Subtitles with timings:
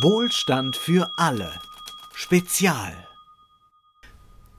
[0.00, 1.52] Wohlstand für alle.
[2.14, 2.94] Spezial.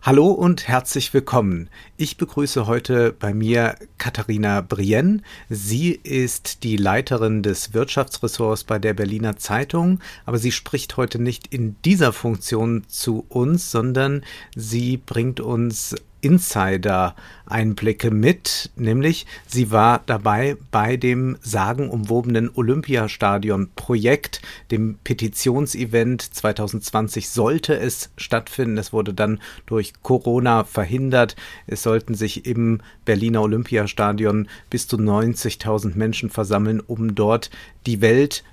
[0.03, 1.69] Hallo und herzlich willkommen.
[1.97, 5.23] Ich begrüße heute bei mir Katharina Brien.
[5.49, 11.47] Sie ist die Leiterin des Wirtschaftsressorts bei der Berliner Zeitung, aber sie spricht heute nicht
[11.47, 14.23] in dieser Funktion zu uns, sondern
[14.55, 24.41] sie bringt uns Insider-Einblicke mit, nämlich sie war dabei bei dem sagenumwobenen Olympiastadion-Projekt,
[24.71, 28.77] dem Petitionsevent 2020 sollte es stattfinden.
[28.77, 31.35] Es wurde dann durch Corona verhindert.
[31.67, 37.49] Es sollten sich im Berliner Olympiastadion bis zu 90.000 Menschen versammeln, um dort
[37.85, 38.43] die Welt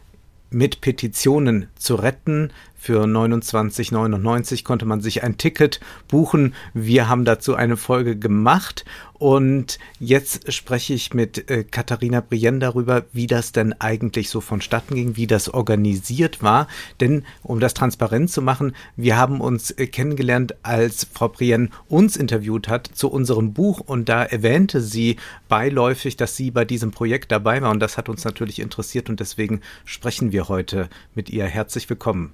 [0.50, 2.50] mit Petitionen zu retten.
[2.82, 6.54] Für 29,99 konnte man sich ein Ticket buchen.
[6.72, 13.04] Wir haben dazu eine Folge gemacht und jetzt spreche ich mit äh, Katharina Brien darüber,
[13.12, 16.68] wie das denn eigentlich so vonstatten ging, wie das organisiert war.
[17.00, 22.16] Denn um das transparent zu machen, wir haben uns äh, kennengelernt, als Frau Brien uns
[22.16, 25.16] interviewt hat zu unserem Buch und da erwähnte sie
[25.50, 29.20] beiläufig, dass sie bei diesem Projekt dabei war und das hat uns natürlich interessiert und
[29.20, 31.44] deswegen sprechen wir heute mit ihr.
[31.44, 32.32] Herzlich willkommen.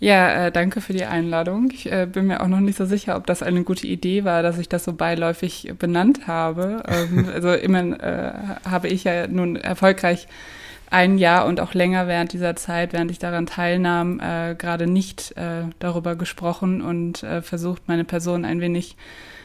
[0.00, 1.70] Ja, äh, danke für die Einladung.
[1.72, 4.42] Ich äh, bin mir auch noch nicht so sicher, ob das eine gute Idee war,
[4.42, 6.82] dass ich das so beiläufig benannt habe.
[6.88, 8.32] Ähm, also immerhin äh,
[8.68, 10.28] habe ich ja nun erfolgreich
[10.90, 15.36] ein Jahr und auch länger während dieser Zeit, während ich daran teilnahm, äh, gerade nicht
[15.36, 18.96] äh, darüber gesprochen und äh, versucht, meine Person ein wenig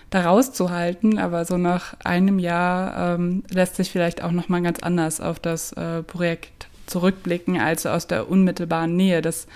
[0.10, 1.18] da rauszuhalten.
[1.18, 5.40] Aber so nach einem Jahr ähm, lässt sich vielleicht auch noch mal ganz anders auf
[5.40, 9.22] das äh, Projekt zurückblicken als aus der unmittelbaren Nähe.
[9.22, 9.48] Das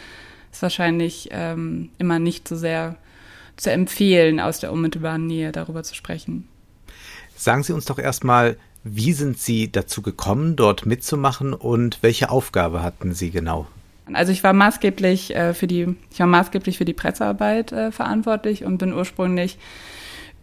[0.54, 2.96] ist wahrscheinlich ähm, immer nicht so sehr
[3.58, 6.48] zu empfehlen, aus der unmittelbaren Nähe darüber zu sprechen.
[7.36, 12.84] Sagen Sie uns doch erstmal, wie sind Sie dazu gekommen, dort mitzumachen und welche Aufgabe
[12.84, 13.68] hatten Sie genau?
[14.12, 18.66] Also ich war maßgeblich äh, für die, ich war maßgeblich für die Pressearbeit äh, verantwortlich
[18.66, 19.58] und bin ursprünglich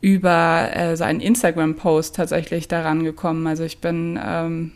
[0.01, 3.47] über äh, so einen Instagram-Post tatsächlich daran gekommen.
[3.47, 4.73] Also ich bin ähm,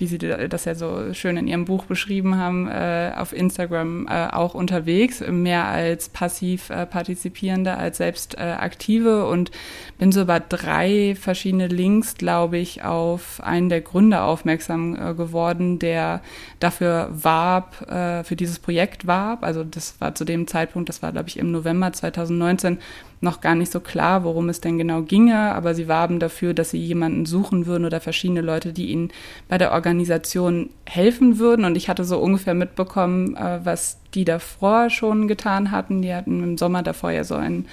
[0.00, 4.28] wie Sie das ja so schön in Ihrem Buch beschrieben haben, äh, auf Instagram äh,
[4.28, 9.50] auch unterwegs, mehr als passiv äh, Partizipierende, als selbst äh, Aktive und
[9.98, 15.78] bin so über drei verschiedene Links, glaube ich, auf einen der Gründer aufmerksam äh, geworden,
[15.78, 16.22] der
[16.60, 19.42] dafür warb, äh, für dieses Projekt warb.
[19.42, 22.78] Also das war zu dem Zeitpunkt, das war, glaube ich, im November 2019,
[23.20, 26.70] noch gar nicht so klar, worum es denn genau ginge, aber sie warben dafür, dass
[26.70, 29.10] sie jemanden suchen würden oder verschiedene Leute, die ihnen
[29.48, 31.64] bei der Organisation helfen würden.
[31.64, 36.02] Und ich hatte so ungefähr mitbekommen, äh, was die davor schon getan hatten.
[36.02, 37.66] Die hatten im Sommer davor ja so ein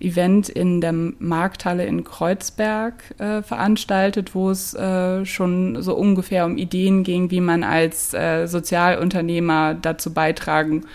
[0.00, 6.56] Event in der Markthalle in Kreuzberg äh, veranstaltet, wo es äh, schon so ungefähr um
[6.56, 10.86] Ideen ging, wie man als äh, Sozialunternehmer dazu beitragen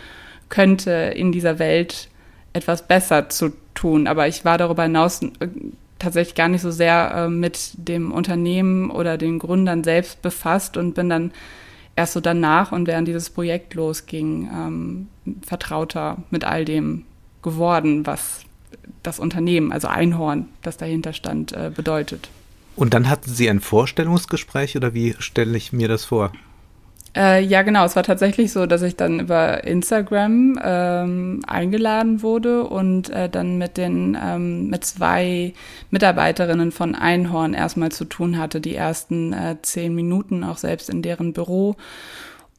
[0.49, 2.09] könnte, in dieser Welt
[2.53, 4.07] etwas besser zu tun.
[4.07, 5.47] Aber ich war darüber hinaus äh,
[5.99, 10.93] tatsächlich gar nicht so sehr äh, mit dem Unternehmen oder den Gründern selbst befasst und
[10.93, 11.31] bin dann
[11.95, 15.07] erst so danach und während dieses Projekt losging, ähm,
[15.45, 17.03] vertrauter mit all dem
[17.41, 18.41] geworden, was
[19.03, 22.29] das Unternehmen, also Einhorn, das dahinter stand, äh, bedeutet.
[22.75, 26.31] Und dann hatten Sie ein Vorstellungsgespräch oder wie stelle ich mir das vor?
[27.17, 27.83] Äh, ja, genau.
[27.83, 33.57] Es war tatsächlich so, dass ich dann über Instagram ähm, eingeladen wurde und äh, dann
[33.57, 35.53] mit den ähm, mit zwei
[35.89, 41.01] Mitarbeiterinnen von Einhorn erstmal zu tun hatte, die ersten äh, zehn Minuten auch selbst in
[41.01, 41.75] deren Büro.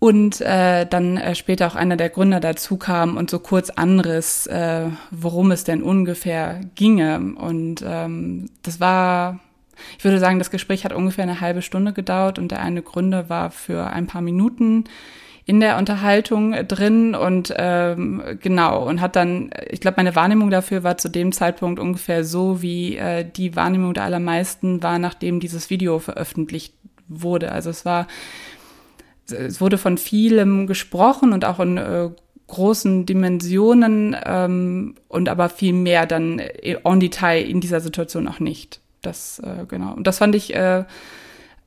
[0.00, 4.48] Und äh, dann äh, später auch einer der Gründer dazu kam und so kurz Anriss,
[4.48, 7.34] äh, worum es denn ungefähr ginge.
[7.36, 9.38] Und ähm, das war
[9.98, 13.28] ich würde sagen, das Gespräch hat ungefähr eine halbe Stunde gedauert und der eine Gründer
[13.28, 14.84] war für ein paar Minuten
[15.48, 20.82] in der Unterhaltung drin und ähm, genau und hat dann, ich glaube, meine Wahrnehmung dafür
[20.82, 25.70] war zu dem Zeitpunkt ungefähr so, wie äh, die Wahrnehmung der allermeisten war, nachdem dieses
[25.70, 26.74] Video veröffentlicht
[27.08, 27.50] wurde.
[27.50, 28.08] Also es war,
[29.30, 32.10] es wurde von vielem gesprochen und auch in äh,
[32.46, 38.80] großen Dimensionen ähm, und aber viel mehr dann en Detail in dieser Situation auch nicht.
[39.02, 39.94] Das, äh, genau.
[39.94, 40.84] Und das fand ich, äh,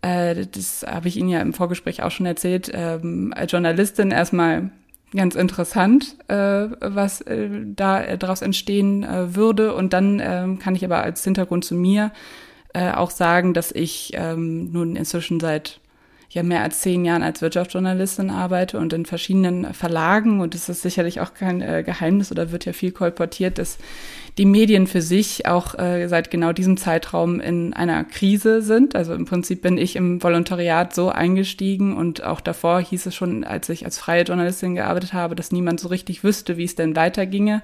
[0.01, 4.71] äh, das habe ich Ihnen ja im Vorgespräch auch schon erzählt, ähm, als Journalistin erstmal
[5.13, 9.75] ganz interessant, äh, was äh, da daraus entstehen äh, würde.
[9.75, 12.11] Und dann äh, kann ich aber als Hintergrund zu mir
[12.73, 15.79] äh, auch sagen, dass ich ähm, nun inzwischen seit
[16.33, 20.81] ja mehr als zehn Jahren als Wirtschaftsjournalistin arbeite und in verschiedenen Verlagen und es ist
[20.81, 23.77] sicherlich auch kein äh, Geheimnis oder wird ja viel kolportiert, dass
[24.37, 28.95] die Medien für sich auch äh, seit genau diesem Zeitraum in einer Krise sind.
[28.95, 33.43] Also im Prinzip bin ich im Volontariat so eingestiegen und auch davor hieß es schon,
[33.43, 36.95] als ich als freie Journalistin gearbeitet habe, dass niemand so richtig wüsste, wie es denn
[36.95, 37.61] weiterginge.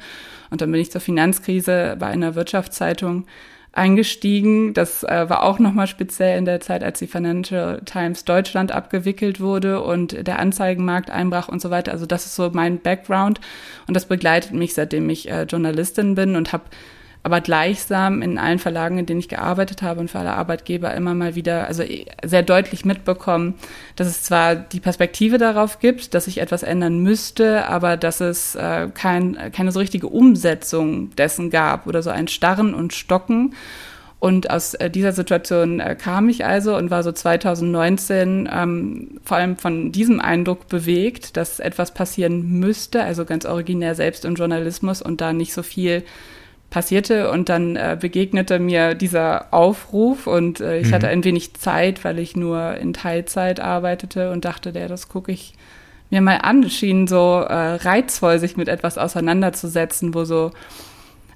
[0.50, 3.26] Und dann bin ich zur Finanzkrise bei einer Wirtschaftszeitung
[3.78, 4.74] eingestiegen.
[4.74, 9.40] Das äh, war auch nochmal speziell in der Zeit, als die Financial Times Deutschland abgewickelt
[9.40, 11.92] wurde und der Anzeigenmarkt einbrach und so weiter.
[11.92, 13.40] Also das ist so mein Background
[13.88, 16.66] und das begleitet mich, seitdem ich äh, Journalistin bin und habe
[17.28, 21.14] aber gleichsam in allen Verlagen, in denen ich gearbeitet habe und für alle Arbeitgeber immer
[21.14, 21.84] mal wieder, also
[22.24, 23.56] sehr deutlich mitbekommen,
[23.98, 28.56] dass es zwar die Perspektive darauf gibt, dass sich etwas ändern müsste, aber dass es
[28.56, 33.54] äh, kein, keine so richtige Umsetzung dessen gab oder so ein Starren und Stocken.
[34.20, 39.36] Und aus äh, dieser Situation äh, kam ich also und war so 2019 ähm, vor
[39.36, 45.02] allem von diesem Eindruck bewegt, dass etwas passieren müsste, also ganz originär selbst im Journalismus
[45.02, 46.04] und da nicht so viel
[46.70, 50.94] passierte und dann äh, begegnete mir dieser Aufruf und äh, ich mhm.
[50.94, 55.32] hatte ein wenig Zeit, weil ich nur in Teilzeit arbeitete und dachte, der, das gucke
[55.32, 55.54] ich
[56.10, 56.64] mir mal an.
[56.64, 60.52] Es schien so äh, reizvoll, sich mit etwas auseinanderzusetzen, wo so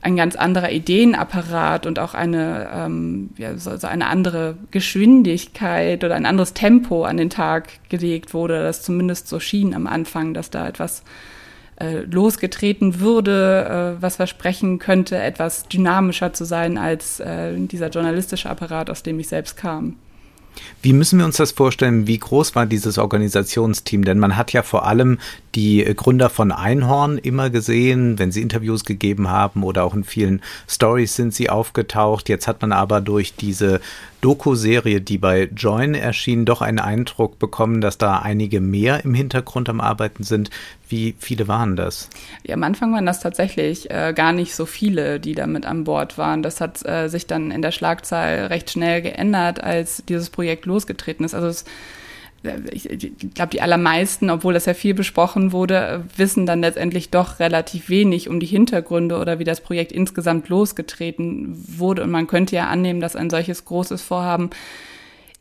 [0.01, 6.15] ein ganz anderer Ideenapparat und auch eine, ähm, ja, so, so eine andere Geschwindigkeit oder
[6.15, 8.63] ein anderes Tempo an den Tag gelegt wurde.
[8.63, 11.03] Das zumindest so schien am Anfang, dass da etwas
[11.81, 18.49] äh, losgetreten würde, äh, was versprechen könnte, etwas dynamischer zu sein als äh, dieser journalistische
[18.49, 19.95] Apparat, aus dem ich selbst kam.
[20.81, 22.07] Wie müssen wir uns das vorstellen?
[22.07, 24.03] Wie groß war dieses Organisationsteam?
[24.03, 25.17] Denn man hat ja vor allem
[25.55, 30.41] die Gründer von Einhorn immer gesehen, wenn sie Interviews gegeben haben oder auch in vielen
[30.67, 32.29] Stories sind sie aufgetaucht.
[32.29, 33.79] Jetzt hat man aber durch diese
[34.21, 39.67] Doku-Serie, die bei Join erschien, doch einen Eindruck bekommen, dass da einige mehr im Hintergrund
[39.67, 40.49] am Arbeiten sind.
[40.87, 42.09] Wie viele waren das?
[42.43, 45.83] Ja, am Anfang waren das tatsächlich äh, gar nicht so viele, die da mit an
[45.83, 46.43] Bord waren.
[46.43, 51.25] Das hat äh, sich dann in der Schlagzahl recht schnell geändert, als dieses Projekt losgetreten
[51.25, 51.33] ist.
[51.33, 51.65] Also es
[52.71, 52.87] ich,
[53.35, 58.29] glaube, die allermeisten, obwohl das ja viel besprochen wurde, wissen dann letztendlich doch relativ wenig
[58.29, 62.03] um die Hintergründe oder wie das Projekt insgesamt losgetreten wurde.
[62.03, 64.49] Und man könnte ja annehmen, dass ein solches großes Vorhaben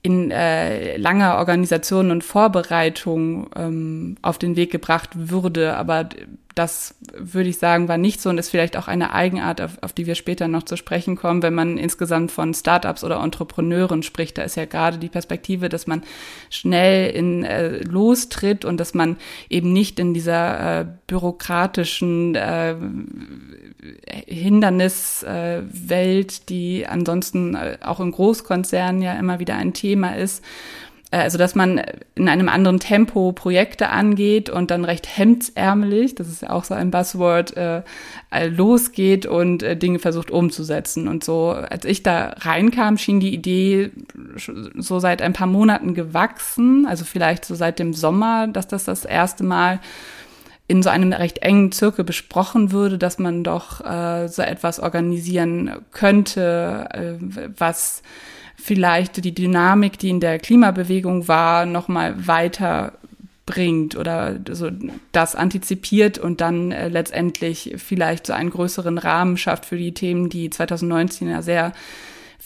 [0.02, 5.76] in äh, langer Organisation und Vorbereitung ähm, auf den Weg gebracht würde.
[5.76, 6.08] Aber
[6.54, 9.92] das würde ich sagen, war nicht so und ist vielleicht auch eine Eigenart, auf, auf
[9.92, 14.38] die wir später noch zu sprechen kommen, wenn man insgesamt von Startups oder Entrepreneuren spricht.
[14.38, 16.02] Da ist ja gerade die Perspektive, dass man
[16.48, 19.16] schnell in äh, lostritt und dass man
[19.48, 22.74] eben nicht in dieser äh, bürokratischen äh,
[24.26, 30.44] Hinderniswelt, die ansonsten äh, auch in Großkonzernen ja immer wieder ein Thema ist,
[31.10, 31.80] äh, also dass man
[32.14, 36.74] in einem anderen Tempo Projekte angeht und dann recht hemdsärmelig, das ist ja auch so
[36.74, 37.82] ein Buzzword, äh,
[38.48, 41.08] losgeht und Dinge versucht umzusetzen.
[41.08, 43.90] Und so, als ich da reinkam, schien die Idee
[44.76, 49.04] so seit ein paar Monaten gewachsen, also vielleicht so seit dem Sommer, dass das das
[49.04, 49.80] erste Mal
[50.70, 55.72] in so einem recht engen Zirkel besprochen würde, dass man doch äh, so etwas organisieren
[55.90, 57.14] könnte, äh,
[57.58, 58.02] was
[58.54, 62.92] vielleicht die Dynamik, die in der Klimabewegung war, nochmal weiter
[63.46, 64.70] bringt oder so
[65.10, 70.28] das antizipiert und dann äh, letztendlich vielleicht so einen größeren Rahmen schafft für die Themen,
[70.28, 71.72] die 2019 ja sehr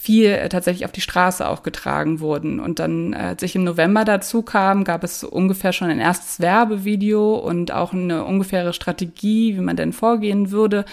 [0.04, 2.60] viel äh, tatsächlich auf die Straße auch getragen wurden.
[2.60, 6.40] Und dann, äh, als ich im November dazu kam, gab es ungefähr schon ein erstes
[6.40, 10.84] Werbevideo und auch eine ungefähre Strategie, wie man denn vorgehen würde.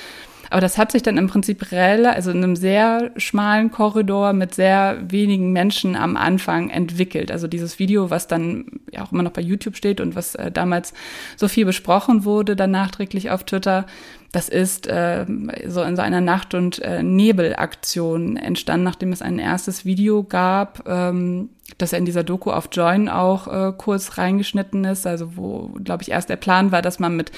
[0.49, 4.53] Aber das hat sich dann im Prinzip relativ, also in einem sehr schmalen Korridor mit
[4.53, 7.31] sehr wenigen Menschen am Anfang entwickelt.
[7.31, 10.51] Also dieses Video, was dann ja auch immer noch bei YouTube steht und was äh,
[10.51, 10.93] damals
[11.37, 13.85] so viel besprochen wurde, dann nachträglich auf Twitter,
[14.31, 15.25] das ist äh,
[15.67, 20.87] so in so einer Nacht- und äh, Nebelaktion entstanden, nachdem es ein erstes Video gab,
[20.87, 26.03] ähm, das in dieser Doku auf Join auch äh, kurz reingeschnitten ist, also wo, glaube
[26.03, 27.31] ich, erst der Plan war, dass man mit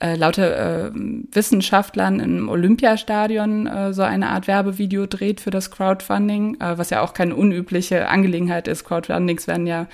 [0.00, 6.60] äh, lauter äh, Wissenschaftlern im Olympiastadion äh, so eine Art Werbevideo dreht für das Crowdfunding,
[6.60, 8.84] äh, was ja auch keine unübliche Angelegenheit ist.
[8.84, 9.86] Crowdfundings werden ja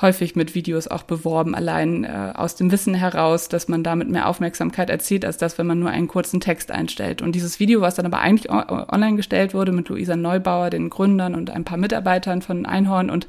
[0.00, 4.28] häufig mit Videos auch beworben, allein äh, aus dem Wissen heraus, dass man damit mehr
[4.28, 7.20] Aufmerksamkeit erzielt, als das, wenn man nur einen kurzen Text einstellt.
[7.20, 11.34] Und dieses Video, was dann aber eigentlich online gestellt wurde mit Luisa Neubauer, den Gründern
[11.34, 13.26] und ein paar Mitarbeitern von Einhorn und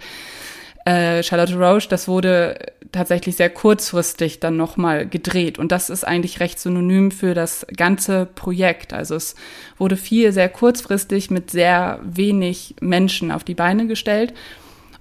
[0.85, 2.57] äh, Charlotte Roche, das wurde
[2.91, 5.59] tatsächlich sehr kurzfristig dann nochmal gedreht.
[5.59, 8.93] Und das ist eigentlich recht synonym für das ganze Projekt.
[8.93, 9.35] Also es
[9.77, 14.33] wurde viel sehr kurzfristig mit sehr wenig Menschen auf die Beine gestellt.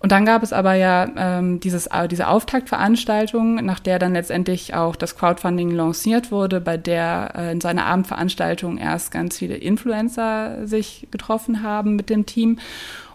[0.01, 4.75] Und dann gab es aber ja ähm, dieses, äh, diese Auftaktveranstaltung, nach der dann letztendlich
[4.75, 10.67] auch das Crowdfunding lanciert wurde, bei der äh, in seiner Abendveranstaltung erst ganz viele Influencer
[10.69, 12.61] sich getroffen haben mit dem Team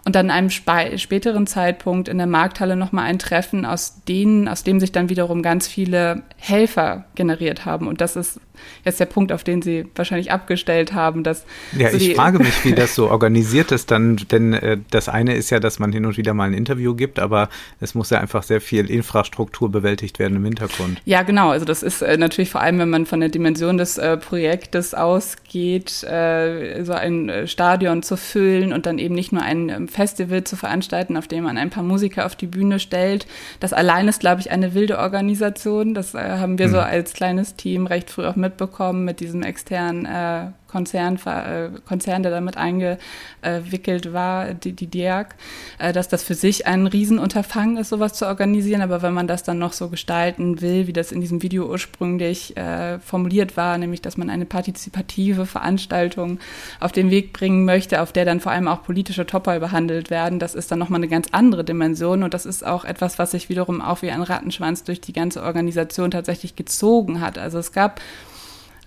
[0.04, 4.78] und dann einem späteren Zeitpunkt in der Markthalle nochmal ein Treffen, aus denen, aus dem
[4.78, 7.88] sich dann wiederum ganz viele Helfer generiert haben.
[7.88, 8.38] Und das ist
[8.84, 11.22] jetzt der Punkt, auf den Sie wahrscheinlich abgestellt haben.
[11.22, 11.44] Dass
[11.76, 15.34] ja, so ich frage mich, wie das so organisiert ist dann, denn äh, das eine
[15.34, 17.48] ist ja, dass man hin und wieder mal ein Interview gibt, aber
[17.80, 21.00] es muss ja einfach sehr viel Infrastruktur bewältigt werden im Hintergrund.
[21.04, 21.50] Ja, genau.
[21.50, 24.94] Also das ist äh, natürlich vor allem, wenn man von der Dimension des äh, Projektes
[24.94, 29.88] ausgeht, äh, so ein äh, Stadion zu füllen und dann eben nicht nur ein ähm,
[29.94, 33.26] Festival zu veranstalten, auf dem man ein paar Musiker auf die Bühne stellt.
[33.60, 35.94] Das allein ist, glaube ich, eine wilde Organisation.
[35.94, 36.72] Das äh, haben wir mhm.
[36.72, 42.24] so als kleines Team recht früh auch mitbekommen mit diesem externen äh, Konzern, äh, Konzern,
[42.24, 45.36] der damit eingewickelt war, die, die DIAG,
[45.78, 48.82] äh, dass das für sich ein Riesenunterfangen ist, sowas zu organisieren.
[48.82, 52.56] Aber wenn man das dann noch so gestalten will, wie das in diesem Video ursprünglich
[52.56, 56.40] äh, formuliert war, nämlich, dass man eine partizipative Veranstaltung
[56.80, 60.40] auf den Weg bringen möchte, auf der dann vor allem auch politische Topoi behandelt werden,
[60.40, 62.24] das ist dann nochmal eine ganz andere Dimension.
[62.24, 65.44] Und das ist auch etwas, was sich wiederum auch wie ein Rattenschwanz durch die ganze
[65.44, 67.38] Organisation tatsächlich gezogen hat.
[67.38, 68.00] Also es gab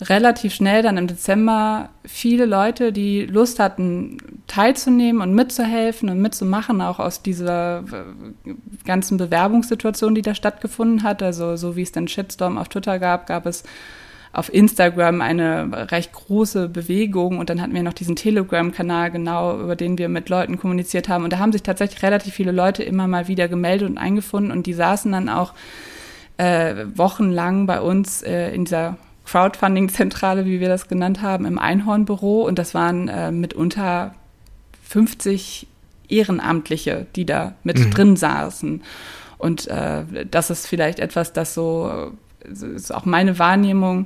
[0.01, 6.81] relativ schnell dann im Dezember viele Leute, die Lust hatten, teilzunehmen und mitzuhelfen und mitzumachen,
[6.81, 8.53] auch aus dieser äh,
[8.85, 11.23] ganzen Bewerbungssituation, die da stattgefunden hat.
[11.23, 13.63] Also so wie es den Shitstorm auf Twitter gab, gab es
[14.33, 19.75] auf Instagram eine recht große Bewegung und dann hatten wir noch diesen Telegram-Kanal genau, über
[19.75, 23.07] den wir mit Leuten kommuniziert haben und da haben sich tatsächlich relativ viele Leute immer
[23.07, 25.53] mal wieder gemeldet und eingefunden und die saßen dann auch
[26.37, 32.43] äh, wochenlang bei uns äh, in dieser Crowdfunding-Zentrale, wie wir das genannt haben, im Einhornbüro.
[32.43, 34.15] Und das waren äh, mitunter
[34.87, 35.67] 50
[36.07, 37.91] Ehrenamtliche, die da mit mhm.
[37.91, 38.83] drin saßen.
[39.37, 42.13] Und äh, das ist vielleicht etwas, das so,
[42.45, 44.05] ist auch meine Wahrnehmung,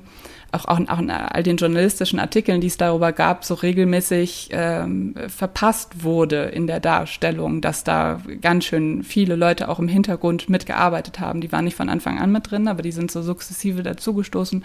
[0.52, 5.16] auch, auch, auch in all den journalistischen Artikeln, die es darüber gab, so regelmäßig ähm,
[5.28, 11.20] verpasst wurde in der Darstellung, dass da ganz schön viele Leute auch im Hintergrund mitgearbeitet
[11.20, 11.42] haben.
[11.42, 14.64] Die waren nicht von Anfang an mit drin, aber die sind so sukzessive dazugestoßen.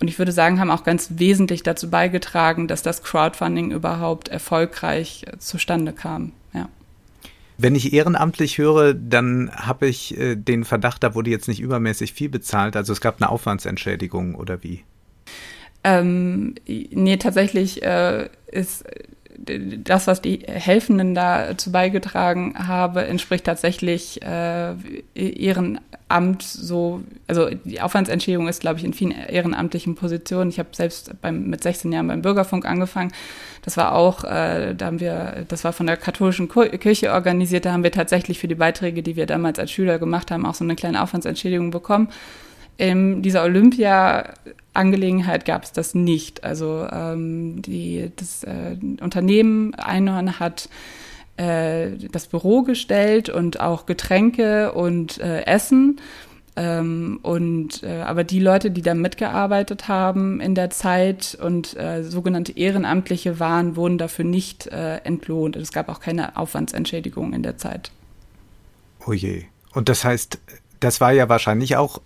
[0.00, 5.24] Und ich würde sagen, haben auch ganz wesentlich dazu beigetragen, dass das Crowdfunding überhaupt erfolgreich
[5.26, 6.32] äh, zustande kam.
[6.54, 6.68] Ja.
[7.58, 12.14] Wenn ich ehrenamtlich höre, dann habe ich äh, den Verdacht, da wurde jetzt nicht übermäßig
[12.14, 12.76] viel bezahlt.
[12.76, 14.82] Also es gab eine Aufwandsentschädigung oder wie?
[15.84, 18.84] Ähm, nee, tatsächlich äh, ist
[19.44, 24.74] das, was die Helfenden dazu beigetragen habe, entspricht tatsächlich äh,
[25.14, 30.50] Ehrenamt so, also die Aufwandsentschädigung ist, glaube ich, in vielen ehrenamtlichen Positionen.
[30.50, 33.12] Ich habe selbst beim, mit 16 Jahren beim Bürgerfunk angefangen.
[33.62, 37.72] Das war auch, äh, da haben wir, das war von der katholischen Kirche organisiert, da
[37.72, 40.64] haben wir tatsächlich für die Beiträge, die wir damals als Schüler gemacht haben, auch so
[40.64, 42.08] eine kleine Aufwandsentschädigung bekommen.
[42.76, 43.42] In dieser
[44.74, 46.44] Olympia-Angelegenheit gab es das nicht.
[46.44, 50.68] Also ähm, die, das äh, Unternehmen Einhorn hat
[51.36, 56.00] äh, das Büro gestellt und auch Getränke und äh, Essen.
[56.54, 62.02] Ähm, und äh, aber die Leute, die da mitgearbeitet haben in der Zeit und äh,
[62.02, 65.56] sogenannte Ehrenamtliche waren, wurden dafür nicht äh, entlohnt.
[65.56, 67.90] Es gab auch keine Aufwandsentschädigung in der Zeit.
[69.06, 69.44] Oh je.
[69.72, 70.38] Und das heißt,
[70.80, 72.02] das war ja wahrscheinlich auch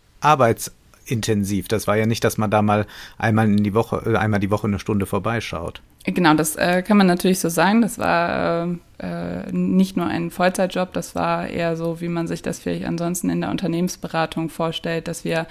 [1.06, 1.68] arbeitsintensiv.
[1.68, 2.86] Das war ja nicht, dass man da mal
[3.18, 5.82] einmal in die Woche, äh, einmal die Woche eine Stunde vorbeischaut.
[6.04, 7.82] Genau, das äh, kann man natürlich so sagen.
[7.82, 12.60] Das war äh, nicht nur ein Vollzeitjob, das war eher so, wie man sich das
[12.60, 15.46] vielleicht ansonsten in der Unternehmensberatung vorstellt, dass wir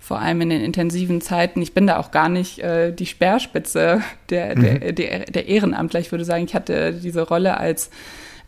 [0.00, 4.02] vor allem in den intensiven Zeiten, ich bin da auch gar nicht äh, die Speerspitze
[4.30, 4.94] der, der, mhm.
[4.94, 6.00] der, der Ehrenamtler.
[6.00, 7.90] Ich würde sagen, ich hatte diese Rolle als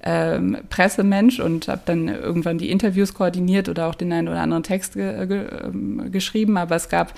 [0.03, 4.63] ähm, Pressemensch und habe dann irgendwann die Interviews koordiniert oder auch den einen oder anderen
[4.63, 6.57] Text ge ge ähm, geschrieben.
[6.57, 7.15] Aber es gab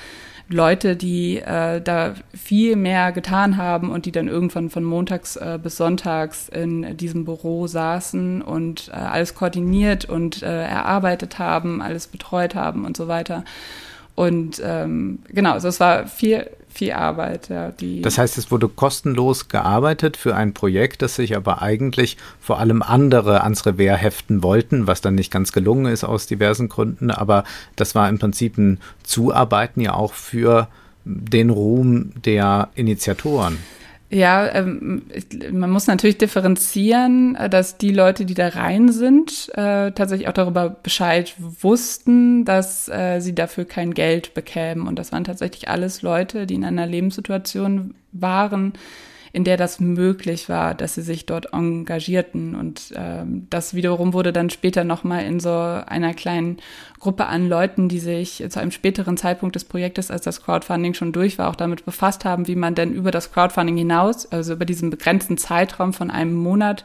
[0.48, 5.58] Leute, die äh, da viel mehr getan haben und die dann irgendwann von montags äh,
[5.62, 12.06] bis sonntags in diesem Büro saßen und äh, alles koordiniert und äh, erarbeitet haben, alles
[12.06, 13.44] betreut haben und so weiter.
[14.14, 17.48] Und ähm, genau, also es war viel, viel Arbeit.
[17.48, 22.58] Ja, das heißt, es wurde kostenlos gearbeitet für ein Projekt, das sich aber eigentlich vor
[22.58, 27.10] allem andere ans Revers heften wollten, was dann nicht ganz gelungen ist aus diversen Gründen.
[27.10, 27.44] Aber
[27.76, 30.68] das war im Prinzip ein Zuarbeiten ja auch für
[31.04, 33.58] den Ruhm der Initiatoren.
[34.14, 35.04] Ja, ähm,
[35.52, 40.34] man muss natürlich differenzieren, äh, dass die Leute, die da rein sind, äh, tatsächlich auch
[40.34, 44.86] darüber Bescheid wussten, dass äh, sie dafür kein Geld bekämen.
[44.86, 48.74] Und das waren tatsächlich alles Leute, die in einer Lebenssituation waren,
[49.32, 52.54] in der das möglich war, dass sie sich dort engagierten.
[52.54, 56.58] Und ähm, das wiederum wurde dann später nochmal in so einer kleinen
[57.00, 61.12] Gruppe an Leuten, die sich zu einem späteren Zeitpunkt des Projektes, als das Crowdfunding schon
[61.12, 64.66] durch war, auch damit befasst haben, wie man denn über das Crowdfunding hinaus, also über
[64.66, 66.84] diesen begrenzten Zeitraum von einem Monat,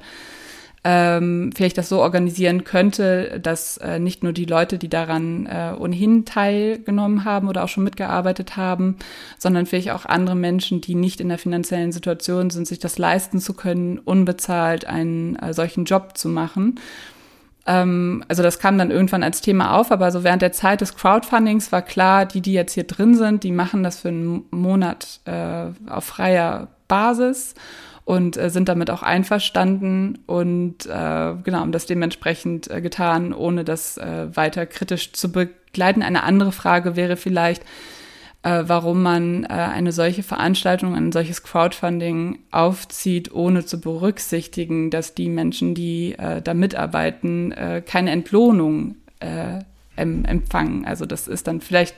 [0.89, 5.73] ähm, vielleicht das so organisieren könnte, dass äh, nicht nur die Leute, die daran äh,
[5.77, 8.95] ohnehin teilgenommen haben oder auch schon mitgearbeitet haben,
[9.37, 13.41] sondern vielleicht auch andere Menschen, die nicht in der finanziellen Situation sind, sich das leisten
[13.41, 16.79] zu können, unbezahlt einen äh, solchen Job zu machen.
[17.65, 20.95] Ähm, also das kam dann irgendwann als Thema auf, aber so während der Zeit des
[20.95, 25.19] Crowdfundings war klar, die, die jetzt hier drin sind, die machen das für einen Monat
[25.25, 27.55] äh, auf freier Basis
[28.07, 33.65] und äh, sind damit auch einverstanden und äh, genau haben das dementsprechend äh, getan, ohne
[33.65, 36.01] das äh, weiter kritisch zu begleiten.
[36.01, 37.63] Eine andere Frage wäre vielleicht,
[38.43, 45.13] äh, warum man äh, eine solche Veranstaltung, ein solches Crowdfunding aufzieht, ohne zu berücksichtigen, dass
[45.13, 49.59] die Menschen, die äh, da mitarbeiten, äh, keine Entlohnung äh,
[49.97, 50.85] empfangen.
[50.85, 51.95] Also das ist dann vielleicht.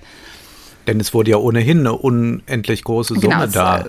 [0.88, 3.86] Denn es wurde ja ohnehin eine unendlich große Summe genau, da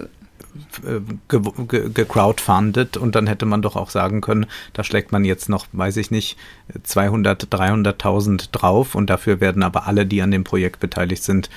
[1.28, 5.96] gecrowdfundet und dann hätte man doch auch sagen können, da schlägt man jetzt noch, weiß
[5.98, 6.36] ich nicht,
[6.82, 11.50] 200, 300.000 drauf und dafür werden aber alle, die an dem Projekt beteiligt sind,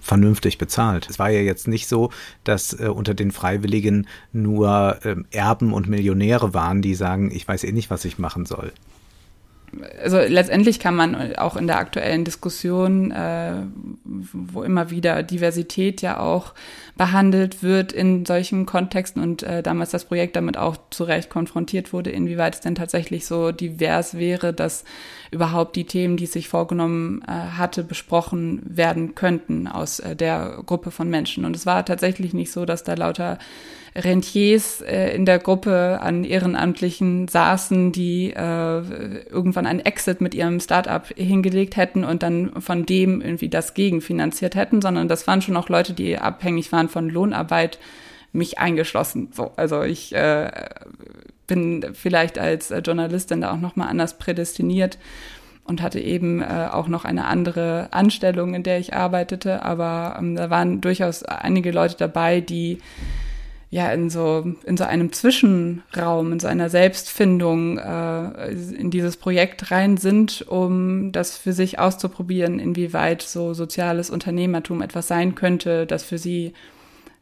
[0.00, 1.08] vernünftig bezahlt.
[1.10, 2.10] Es war ja jetzt nicht so,
[2.44, 7.64] dass äh, unter den Freiwilligen nur äh, Erben und Millionäre waren, die sagen, ich weiß
[7.64, 8.72] eh nicht, was ich machen soll
[10.02, 13.62] also letztendlich kann man auch in der aktuellen Diskussion, äh,
[14.04, 16.54] wo immer wieder Diversität ja auch
[16.96, 21.92] behandelt wird in solchen Kontexten und äh, damals das Projekt damit auch zu Recht konfrontiert
[21.92, 24.84] wurde, inwieweit es denn tatsächlich so divers wäre, dass
[25.30, 30.62] überhaupt die Themen, die es sich vorgenommen äh, hatte, besprochen werden könnten aus äh, der
[30.64, 31.44] Gruppe von Menschen.
[31.44, 33.38] Und es war tatsächlich nicht so, dass da lauter
[33.96, 38.80] Rentiers äh, in der Gruppe an Ehrenamtlichen saßen, die äh,
[39.30, 44.54] irgendwann einen Exit mit ihrem Startup hingelegt hätten und dann von dem irgendwie das gegenfinanziert
[44.54, 47.78] hätten, sondern das waren schon auch Leute, die abhängig waren von Lohnarbeit,
[48.32, 49.30] mich eingeschlossen.
[49.32, 50.50] So, also ich äh,
[51.46, 54.98] bin vielleicht als Journalistin da auch noch mal anders prädestiniert
[55.64, 59.62] und hatte eben äh, auch noch eine andere Anstellung, in der ich arbeitete.
[59.62, 62.78] Aber ähm, da waren durchaus einige Leute dabei, die
[63.68, 69.72] ja in so in so einem Zwischenraum, in so einer Selbstfindung äh, in dieses Projekt
[69.72, 76.04] rein sind, um das für sich auszuprobieren, inwieweit so soziales Unternehmertum etwas sein könnte, das
[76.04, 76.52] für sie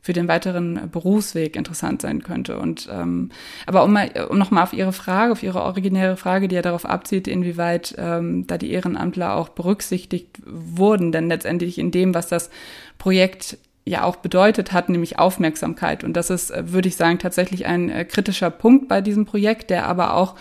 [0.04, 2.58] für den weiteren Berufsweg interessant sein könnte.
[2.58, 3.30] Und ähm,
[3.64, 3.96] aber um,
[4.28, 8.46] um nochmal auf Ihre Frage, auf Ihre originäre Frage, die ja darauf abzieht, inwieweit ähm,
[8.46, 12.50] da die Ehrenamtler auch berücksichtigt wurden, denn letztendlich in dem, was das
[12.98, 16.04] Projekt ja auch bedeutet hat, nämlich Aufmerksamkeit.
[16.04, 19.70] Und das ist, äh, würde ich sagen, tatsächlich ein äh, kritischer Punkt bei diesem Projekt,
[19.70, 20.34] der aber auch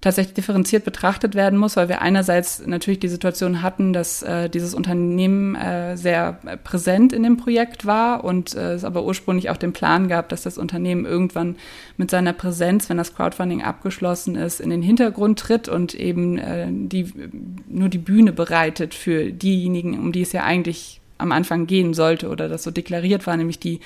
[0.00, 4.72] tatsächlich differenziert betrachtet werden muss, weil wir einerseits natürlich die Situation hatten, dass äh, dieses
[4.72, 9.72] Unternehmen äh, sehr präsent in dem Projekt war und äh, es aber ursprünglich auch den
[9.72, 11.56] Plan gab, dass das Unternehmen irgendwann
[11.96, 16.68] mit seiner Präsenz, wenn das Crowdfunding abgeschlossen ist, in den Hintergrund tritt und eben äh,
[16.70, 17.12] die
[17.68, 22.28] nur die Bühne bereitet für diejenigen, um die es ja eigentlich am Anfang gehen sollte
[22.28, 23.80] oder das so deklariert war, nämlich die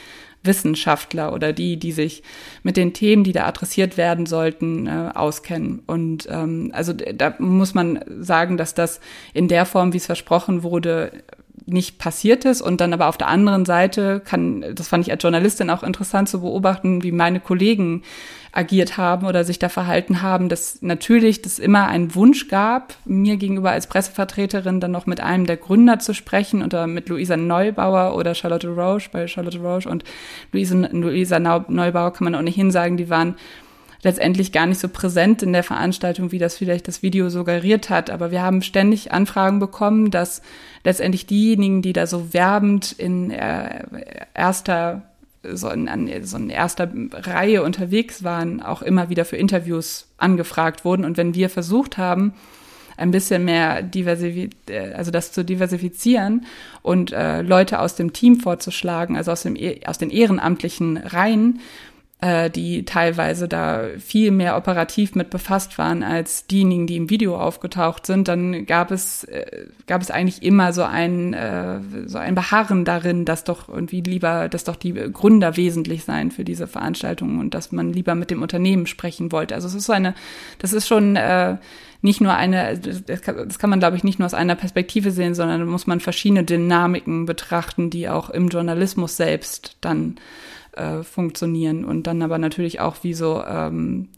[0.44, 2.22] Wissenschaftler oder die, die sich
[2.62, 5.82] mit den Themen, die da adressiert werden sollten, äh, auskennen.
[5.86, 9.00] Und ähm, also da muss man sagen, dass das
[9.34, 11.12] in der Form, wie es versprochen wurde,
[11.66, 12.62] nicht passiert ist.
[12.62, 16.28] Und dann aber auf der anderen Seite kann, das fand ich als Journalistin auch interessant
[16.28, 18.02] zu beobachten, wie meine Kollegen
[18.52, 23.38] agiert haben oder sich da verhalten haben, dass natürlich das immer einen Wunsch gab, mir
[23.38, 28.14] gegenüber als Pressevertreterin dann noch mit einem der Gründer zu sprechen oder mit Luisa Neubauer
[28.14, 30.04] oder Charlotte Roche, bei Charlotte Roche und
[30.52, 33.36] Luisa, Luisa Neubauer kann man ohnehin sagen, die waren
[34.02, 38.10] letztendlich gar nicht so präsent in der Veranstaltung, wie das vielleicht das Video suggeriert hat.
[38.10, 40.42] Aber wir haben ständig Anfragen bekommen, dass
[40.84, 43.84] letztendlich diejenigen, die da so werbend in äh,
[44.34, 45.02] erster
[45.44, 51.04] so in, so in erster Reihe unterwegs waren, auch immer wieder für Interviews angefragt wurden.
[51.04, 52.34] Und wenn wir versucht haben,
[52.96, 56.46] ein bisschen mehr diversif äh, also das zu diversifizieren
[56.82, 61.60] und äh, Leute aus dem Team vorzuschlagen, also aus, dem, e, aus den ehrenamtlichen Reihen,
[62.22, 67.36] äh, die teilweise da viel mehr operativ mit befasst waren als diejenigen, die im Video
[67.36, 72.36] aufgetaucht sind, dann gab es, äh, gab es eigentlich immer so ein, äh, so ein
[72.36, 77.40] Beharren darin, dass doch irgendwie lieber, dass doch die Gründer wesentlich seien für diese Veranstaltung
[77.40, 79.56] und dass man lieber mit dem Unternehmen sprechen wollte.
[79.56, 80.14] Also es ist so eine,
[80.60, 81.56] das ist schon äh,
[82.02, 85.10] nicht nur eine, das kann, das kann man, glaube ich, nicht nur aus einer Perspektive
[85.10, 90.16] sehen, sondern da muss man verschiedene Dynamiken betrachten, die auch im Journalismus selbst dann
[90.72, 94.08] äh, funktionieren und dann aber natürlich auch wie so ähm,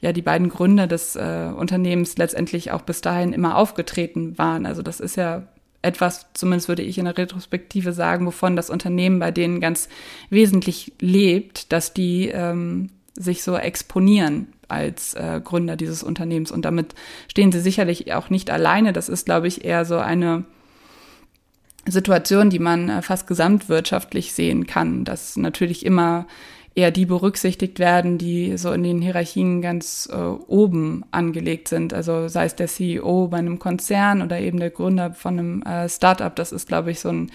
[0.00, 4.66] ja die beiden Gründer des äh, Unternehmens letztendlich auch bis dahin immer aufgetreten waren.
[4.66, 5.44] Also das ist ja
[5.82, 9.88] etwas, zumindest würde ich in der Retrospektive sagen, wovon das Unternehmen bei denen ganz
[10.30, 16.50] wesentlich lebt, dass die ähm, sich so exponieren als äh, Gründer dieses Unternehmens.
[16.50, 16.94] Und damit
[17.28, 18.92] stehen sie sicherlich auch nicht alleine.
[18.92, 20.44] Das ist, glaube ich, eher so eine
[21.86, 26.26] Situation, die man äh, fast gesamtwirtschaftlich sehen kann, dass natürlich immer
[26.74, 31.92] eher die berücksichtigt werden, die so in den Hierarchien ganz äh, oben angelegt sind.
[31.92, 35.88] Also sei es der CEO bei einem Konzern oder eben der Gründer von einem äh,
[35.88, 36.34] Startup.
[36.34, 37.30] Das ist, glaube ich, so ein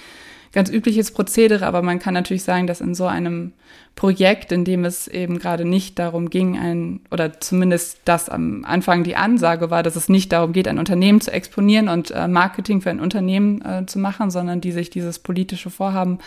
[0.53, 3.53] ganz übliches Prozedere, aber man kann natürlich sagen, dass in so einem
[3.95, 9.03] Projekt, in dem es eben gerade nicht darum ging, ein, oder zumindest das am Anfang
[9.03, 12.81] die Ansage war, dass es nicht darum geht, ein Unternehmen zu exponieren und äh, Marketing
[12.81, 16.19] für ein Unternehmen äh, zu machen, sondern die sich dieses politische Vorhaben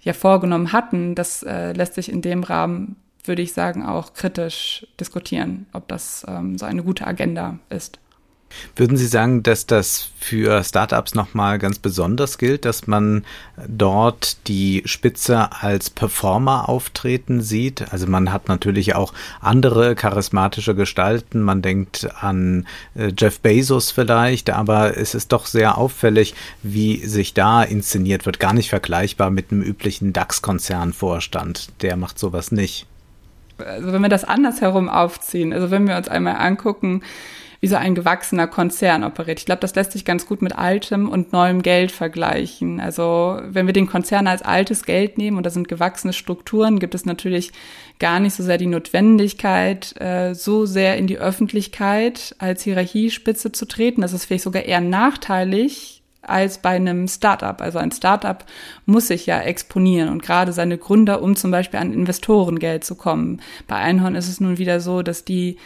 [0.00, 4.86] ja vorgenommen hatten, das äh, lässt sich in dem Rahmen, würde ich sagen, auch kritisch
[5.00, 7.98] diskutieren, ob das ähm, so eine gute Agenda ist.
[8.76, 13.24] Würden Sie sagen, dass das für Startups nochmal ganz besonders gilt, dass man
[13.68, 17.92] dort die Spitze als Performer auftreten sieht?
[17.92, 21.42] Also man hat natürlich auch andere charismatische Gestalten.
[21.42, 27.34] Man denkt an äh, Jeff Bezos vielleicht, aber es ist doch sehr auffällig, wie sich
[27.34, 28.40] da inszeniert wird.
[28.40, 31.82] Gar nicht vergleichbar mit einem üblichen DAX-Konzernvorstand.
[31.82, 32.86] Der macht sowas nicht.
[33.58, 37.02] Also wenn wir das andersherum aufziehen, also wenn wir uns einmal angucken,
[37.64, 39.38] wie so ein gewachsener Konzern operiert.
[39.38, 42.78] Ich glaube, das lässt sich ganz gut mit altem und neuem Geld vergleichen.
[42.78, 46.94] Also wenn wir den Konzern als altes Geld nehmen und da sind gewachsene Strukturen, gibt
[46.94, 47.52] es natürlich
[47.98, 53.64] gar nicht so sehr die Notwendigkeit, äh, so sehr in die Öffentlichkeit als Hierarchiespitze zu
[53.64, 54.02] treten.
[54.02, 57.58] Das ist vielleicht sogar eher nachteilig, als bei einem Startup.
[57.62, 58.44] Also ein Startup
[58.84, 63.40] muss sich ja exponieren und gerade seine Gründer, um zum Beispiel an Investorengeld zu kommen.
[63.66, 65.56] Bei Einhorn ist es nun wieder so, dass die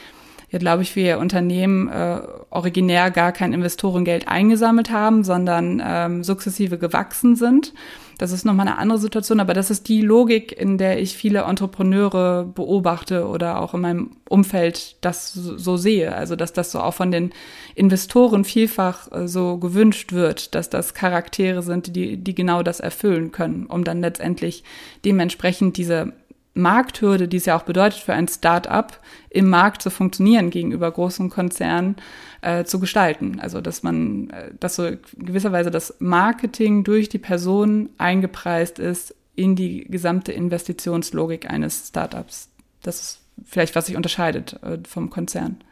[0.50, 6.78] ja, glaube ich, ihr Unternehmen äh, originär gar kein Investorengeld eingesammelt haben, sondern ähm, sukzessive
[6.78, 7.74] gewachsen sind.
[8.16, 11.42] Das ist nochmal eine andere Situation, aber das ist die Logik, in der ich viele
[11.42, 16.14] Entrepreneure beobachte oder auch in meinem Umfeld das so sehe.
[16.14, 17.30] Also, dass das so auch von den
[17.74, 23.32] Investoren vielfach äh, so gewünscht wird, dass das Charaktere sind, die, die genau das erfüllen
[23.32, 24.64] können, um dann letztendlich
[25.04, 26.14] dementsprechend diese
[26.58, 31.30] Markthürde, die es ja auch bedeutet für ein Start-up, im Markt zu funktionieren gegenüber großen
[31.30, 31.96] Konzernen,
[32.42, 33.40] äh, zu gestalten.
[33.40, 39.56] Also dass man, äh, dass so gewisserweise das Marketing durch die Person eingepreist ist in
[39.56, 42.48] die gesamte Investitionslogik eines Startups.
[42.82, 45.62] Das ist vielleicht, was sich unterscheidet äh, vom Konzern.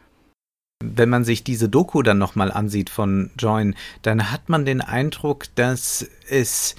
[0.85, 5.46] Wenn man sich diese Doku dann nochmal ansieht von Join, dann hat man den Eindruck,
[5.55, 6.77] dass es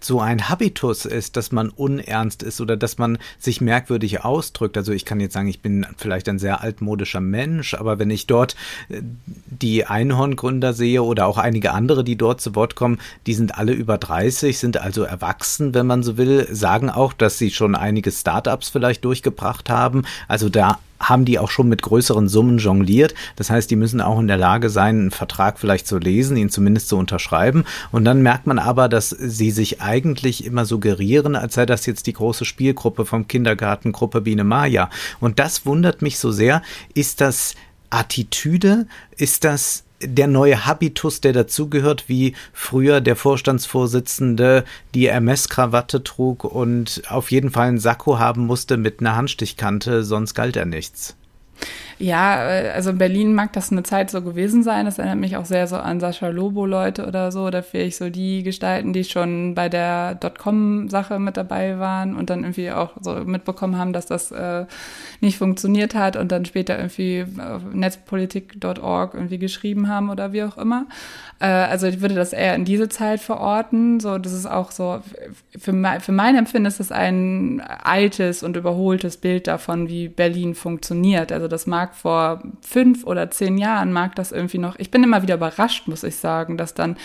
[0.00, 4.76] so ein Habitus ist, dass man unernst ist oder dass man sich merkwürdig ausdrückt.
[4.76, 8.26] Also ich kann jetzt sagen, ich bin vielleicht ein sehr altmodischer Mensch, aber wenn ich
[8.26, 8.54] dort
[8.88, 9.02] äh,
[9.46, 13.72] die Einhorngründer sehe oder auch einige andere, die dort zu Wort kommen, die sind alle
[13.72, 18.12] über 30, sind also erwachsen, wenn man so will, sagen auch, dass sie schon einige
[18.12, 20.04] Startups vielleicht durchgebracht haben.
[20.28, 23.14] Also da haben die auch schon mit größeren Summen jongliert.
[23.36, 26.50] Das heißt, die müssen auch in der Lage sein, einen Vertrag vielleicht zu lesen, ihn
[26.50, 27.64] zumindest zu unterschreiben.
[27.92, 32.06] Und dann merkt man aber, dass sie sich eigentlich immer suggerieren, als sei das jetzt
[32.06, 34.90] die große Spielgruppe vom Kindergartengruppe Biene Maya.
[35.20, 36.62] Und das wundert mich so sehr.
[36.94, 37.54] Ist das
[37.90, 38.86] Attitüde?
[39.16, 47.02] Ist das der neue Habitus, der dazugehört, wie früher der Vorstandsvorsitzende die Hermes-Krawatte trug und
[47.08, 51.16] auf jeden Fall einen Sakko haben musste mit einer Handstichkante, sonst galt er nichts.
[52.00, 54.84] Ja, äh, also in Berlin mag das eine Zeit so gewesen sein.
[54.84, 57.44] Das erinnert mich auch sehr so an Sascha Lobo-Leute oder so.
[57.46, 62.40] Oder vielleicht so die Gestalten, die schon bei der Dotcom-Sache mit dabei waren und dann
[62.40, 64.66] irgendwie auch so mitbekommen haben, dass das äh,
[65.20, 70.56] nicht funktioniert hat und dann später irgendwie auf netzpolitik.org irgendwie geschrieben haben oder wie auch
[70.56, 70.86] immer.
[71.40, 74.00] Äh, also ich würde das eher in diese Zeit verorten.
[74.00, 75.00] So, das ist auch so,
[75.58, 80.54] für mein, für mein Empfinden ist das ein altes und überholtes Bild davon, wie Berlin
[80.54, 81.32] funktioniert.
[81.32, 85.22] Also das mag vor fünf oder zehn Jahren, mag das irgendwie noch, ich bin immer
[85.22, 86.96] wieder überrascht, muss ich sagen, dass dann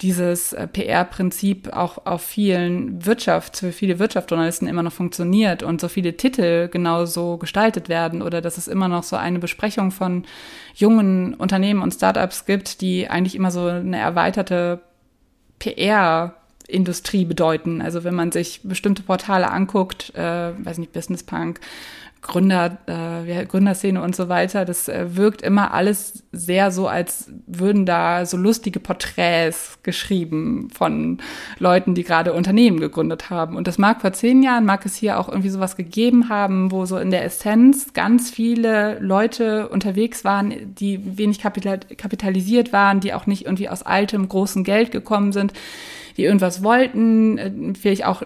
[0.00, 5.88] dieses äh, PR-Prinzip auch auf vielen Wirtschafts-, für viele Wirtschaftsjournalisten immer noch funktioniert und so
[5.88, 10.24] viele Titel genauso gestaltet werden oder dass es immer noch so eine Besprechung von
[10.74, 14.80] jungen Unternehmen und Startups gibt, die eigentlich immer so eine erweiterte
[15.58, 16.34] PR
[16.66, 17.80] Industrie bedeuten.
[17.80, 21.60] Also wenn man sich bestimmte Portale anguckt, äh, weiß nicht, Business Punk,
[22.24, 27.84] Gründer, äh, Gründerszene und so weiter, das äh, wirkt immer alles sehr so, als würden
[27.84, 31.18] da so lustige Porträts geschrieben von
[31.58, 33.56] Leuten, die gerade Unternehmen gegründet haben.
[33.56, 36.86] Und das mag vor zehn Jahren, mag es hier auch irgendwie sowas gegeben haben, wo
[36.86, 43.26] so in der Essenz ganz viele Leute unterwegs waren, die wenig kapitalisiert waren, die auch
[43.26, 45.52] nicht irgendwie aus altem, großen Geld gekommen sind
[46.16, 48.22] die irgendwas wollten, äh, vielleicht auch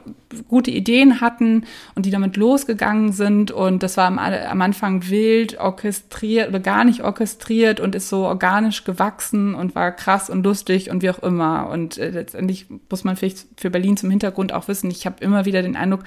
[0.48, 3.50] gute Ideen hatten und die damit losgegangen sind.
[3.50, 8.26] Und das war am, am Anfang wild, orchestriert oder gar nicht orchestriert und ist so
[8.26, 11.68] organisch gewachsen und war krass und lustig und wie auch immer.
[11.70, 15.44] Und äh, letztendlich muss man vielleicht für Berlin zum Hintergrund auch wissen, ich habe immer
[15.44, 16.04] wieder den Eindruck,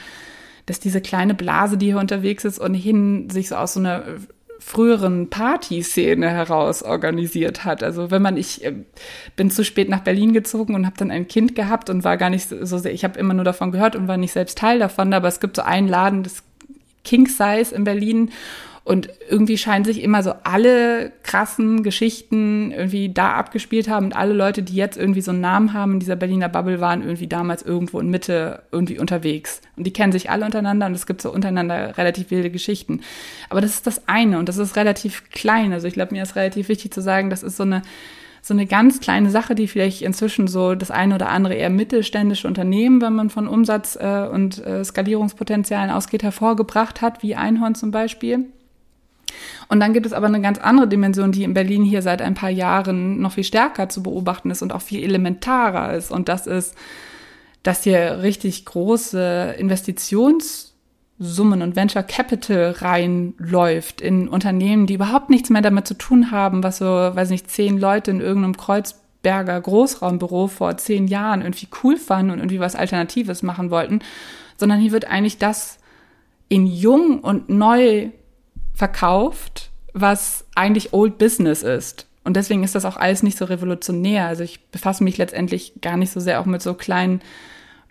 [0.68, 4.04] dass diese kleine Blase, die hier unterwegs ist, ohnehin sich so aus so einer
[4.64, 7.82] früheren Partyszene heraus organisiert hat.
[7.82, 8.74] Also wenn man, ich äh,
[9.36, 12.30] bin zu spät nach Berlin gezogen und habe dann ein Kind gehabt und war gar
[12.30, 15.14] nicht so sehr, ich habe immer nur davon gehört und war nicht selbst Teil davon,
[15.14, 16.44] aber es gibt so einen Laden, das
[17.04, 18.30] King Size in Berlin
[18.92, 24.34] und irgendwie scheinen sich immer so alle krassen Geschichten irgendwie da abgespielt haben und alle
[24.34, 27.62] Leute, die jetzt irgendwie so einen Namen haben in dieser Berliner Bubble, waren irgendwie damals
[27.62, 29.62] irgendwo in Mitte irgendwie unterwegs.
[29.78, 33.00] Und die kennen sich alle untereinander und es gibt so untereinander relativ wilde Geschichten.
[33.50, 35.72] Aber das ist das eine und das ist relativ klein.
[35.72, 37.84] Also ich glaube, mir ist relativ wichtig zu sagen, das ist so eine
[38.44, 42.48] so eine ganz kleine Sache, die vielleicht inzwischen so das eine oder andere eher mittelständische
[42.48, 47.92] Unternehmen, wenn man von Umsatz äh, und äh, Skalierungspotenzialen ausgeht, hervorgebracht hat, wie Einhorn zum
[47.92, 48.48] Beispiel.
[49.68, 52.34] Und dann gibt es aber eine ganz andere Dimension, die in Berlin hier seit ein
[52.34, 56.12] paar Jahren noch viel stärker zu beobachten ist und auch viel elementarer ist.
[56.12, 56.76] Und das ist,
[57.64, 65.62] dass hier richtig große Investitionssummen und Venture Capital reinläuft in Unternehmen, die überhaupt nichts mehr
[65.62, 70.76] damit zu tun haben, was so, weiß nicht, zehn Leute in irgendeinem Kreuzberger Großraumbüro vor
[70.78, 74.00] zehn Jahren irgendwie cool fanden und irgendwie was Alternatives machen wollten,
[74.58, 75.78] sondern hier wird eigentlich das
[76.50, 78.10] in jung und neu
[78.82, 82.08] verkauft, was eigentlich Old Business ist.
[82.24, 84.26] Und deswegen ist das auch alles nicht so revolutionär.
[84.26, 87.22] Also ich befasse mich letztendlich gar nicht so sehr auch mit so kleinen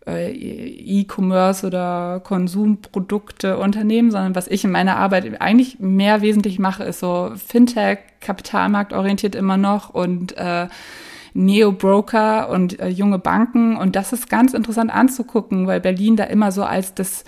[0.05, 6.83] äh, E-Commerce oder Konsumprodukte Unternehmen, sondern was ich in meiner Arbeit eigentlich mehr wesentlich mache,
[6.83, 10.67] ist so Fintech, Kapitalmarkt orientiert immer noch und äh,
[11.35, 13.77] Neo-Broker und äh, junge Banken.
[13.77, 17.23] Und das ist ganz interessant anzugucken, weil Berlin da immer so als das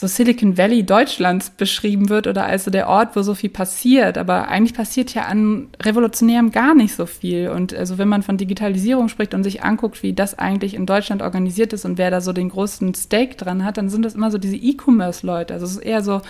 [0.00, 4.16] so Silicon Valley Deutschlands beschrieben wird oder als so der Ort, wo so viel passiert.
[4.16, 7.50] Aber eigentlich passiert ja an Revolutionärem gar nicht so viel.
[7.50, 11.20] Und also wenn man von Digitalisierung spricht und sich anguckt, wie das eigentlich in Deutschland
[11.20, 14.30] organisiert ist und wer da so den größten Stake dran hat, dann sind das immer
[14.30, 15.52] so diese E-Commerce-Leute.
[15.52, 16.22] Also es ist eher so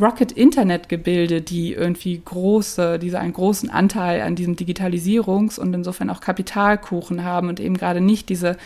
[0.00, 7.22] Rocket-Internet-Gebilde, die irgendwie große, diese einen großen Anteil an diesem Digitalisierungs- und insofern auch Kapitalkuchen
[7.22, 8.56] haben und eben gerade nicht diese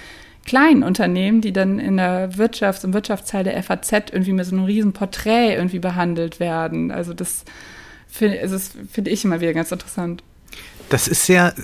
[0.48, 4.64] kleinen Unternehmen, die dann in der Wirtschafts- und Wirtschaftsteil der FAZ irgendwie mit so einem
[4.64, 6.90] riesen Porträt irgendwie behandelt werden.
[6.90, 7.44] Also das
[8.08, 8.38] finde
[8.90, 10.22] find ich immer wieder ganz interessant.
[10.88, 11.54] Das ist sehr,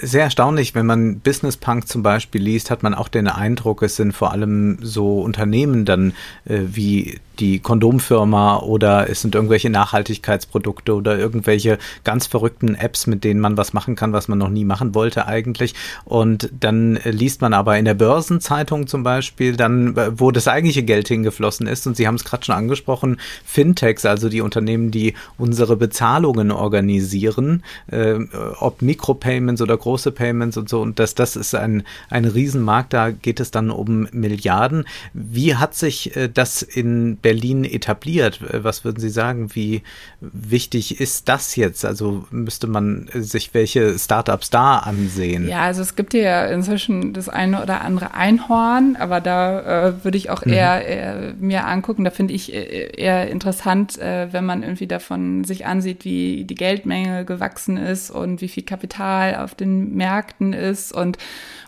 [0.00, 3.96] sehr erstaunlich, wenn man Business Punk zum Beispiel liest, hat man auch den Eindruck, es
[3.96, 6.12] sind vor allem so Unternehmen dann
[6.44, 13.24] äh, wie die Kondomfirma oder es sind irgendwelche Nachhaltigkeitsprodukte oder irgendwelche ganz verrückten Apps, mit
[13.24, 15.74] denen man was machen kann, was man noch nie machen wollte eigentlich.
[16.04, 21.08] Und dann liest man aber in der Börsenzeitung zum Beispiel dann, wo das eigentliche Geld
[21.08, 21.86] hingeflossen ist.
[21.86, 27.62] Und Sie haben es gerade schon angesprochen, Fintechs, also die Unternehmen, die unsere Bezahlungen organisieren,
[27.88, 28.18] äh,
[28.58, 30.80] ob Mikropayments oder große Payments und so.
[30.80, 34.84] Und das, das ist ein, ein Riesenmarkt, da geht es dann um Milliarden.
[35.12, 38.40] Wie hat sich äh, das in Berlin etabliert.
[38.52, 39.54] Was würden Sie sagen?
[39.54, 39.82] Wie
[40.20, 41.84] wichtig ist das jetzt?
[41.84, 45.48] Also müsste man sich welche Startups da ansehen?
[45.48, 50.18] Ja, also es gibt ja inzwischen das eine oder andere Einhorn, aber da äh, würde
[50.18, 50.52] ich auch mhm.
[50.52, 52.04] eher, eher, mir angucken.
[52.04, 56.54] Da finde ich äh, eher interessant, äh, wenn man irgendwie davon sich ansieht, wie die
[56.54, 61.18] Geldmenge gewachsen ist und wie viel Kapital auf den Märkten ist und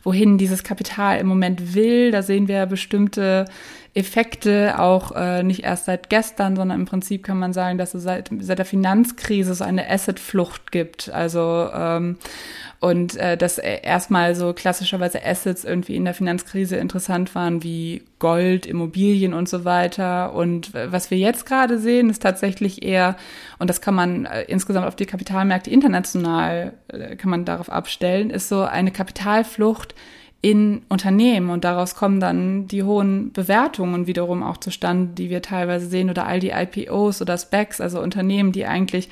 [0.03, 2.11] wohin dieses Kapital im Moment will.
[2.11, 3.47] Da sehen wir bestimmte
[3.93, 8.05] Effekte, auch äh, nicht erst seit gestern, sondern im Prinzip kann man sagen, dass es
[8.05, 11.11] seit, seit der Finanzkrise so eine Assetflucht gibt.
[11.11, 12.17] Also ähm,
[12.81, 18.65] und äh, dass erstmal so klassischerweise Assets irgendwie in der Finanzkrise interessant waren, wie Gold,
[18.65, 20.35] Immobilien und so weiter.
[20.35, 23.17] Und was wir jetzt gerade sehen, ist tatsächlich eher,
[23.59, 28.31] und das kann man äh, insgesamt auf die Kapitalmärkte international, äh, kann man darauf abstellen,
[28.31, 29.90] ist so eine Kapitalflucht
[30.43, 35.87] in Unternehmen und daraus kommen dann die hohen Bewertungen wiederum auch zustande, die wir teilweise
[35.87, 39.11] sehen oder all die IPOs oder Specs, also Unternehmen, die eigentlich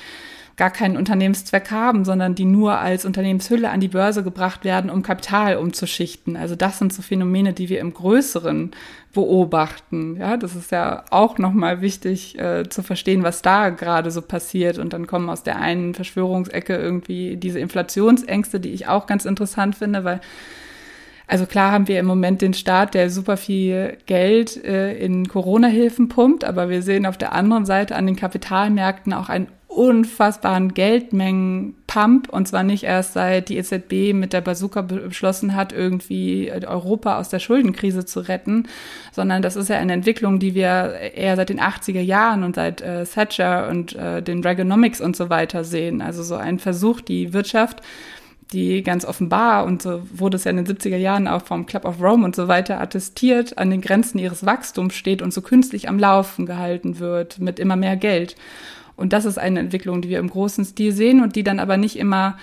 [0.58, 5.02] gar keinen Unternehmenszweck haben, sondern die nur als Unternehmenshülle an die Börse gebracht werden, um
[5.02, 6.36] Kapital umzuschichten.
[6.36, 8.72] Also das sind so Phänomene, die wir im Größeren
[9.14, 10.16] beobachten.
[10.16, 14.78] Ja, das ist ja auch nochmal wichtig äh, zu verstehen, was da gerade so passiert.
[14.78, 19.76] Und dann kommen aus der einen Verschwörungsecke irgendwie diese Inflationsängste, die ich auch ganz interessant
[19.76, 20.20] finde, weil
[21.28, 26.08] also klar haben wir im Moment den Staat, der super viel Geld äh, in Corona-Hilfen
[26.08, 32.30] pumpt, aber wir sehen auf der anderen Seite an den Kapitalmärkten auch einen unfassbaren Geldmengen-Pump
[32.30, 37.28] und zwar nicht erst seit die EZB mit der Bazooka beschlossen hat, irgendwie Europa aus
[37.28, 38.66] der Schuldenkrise zu retten,
[39.12, 42.80] sondern das ist ja eine Entwicklung, die wir eher seit den 80er Jahren und seit
[42.80, 46.00] äh, Thatcher und äh, den Reaganomics und so weiter sehen.
[46.00, 47.82] Also so ein Versuch, die Wirtschaft
[48.52, 51.84] die ganz offenbar, und so wurde es ja in den 70er Jahren auch vom Club
[51.84, 55.88] of Rome und so weiter attestiert, an den Grenzen ihres Wachstums steht und so künstlich
[55.88, 58.36] am Laufen gehalten wird mit immer mehr Geld.
[58.96, 61.76] Und das ist eine Entwicklung, die wir im großen Stil sehen und die dann aber
[61.76, 62.36] nicht immer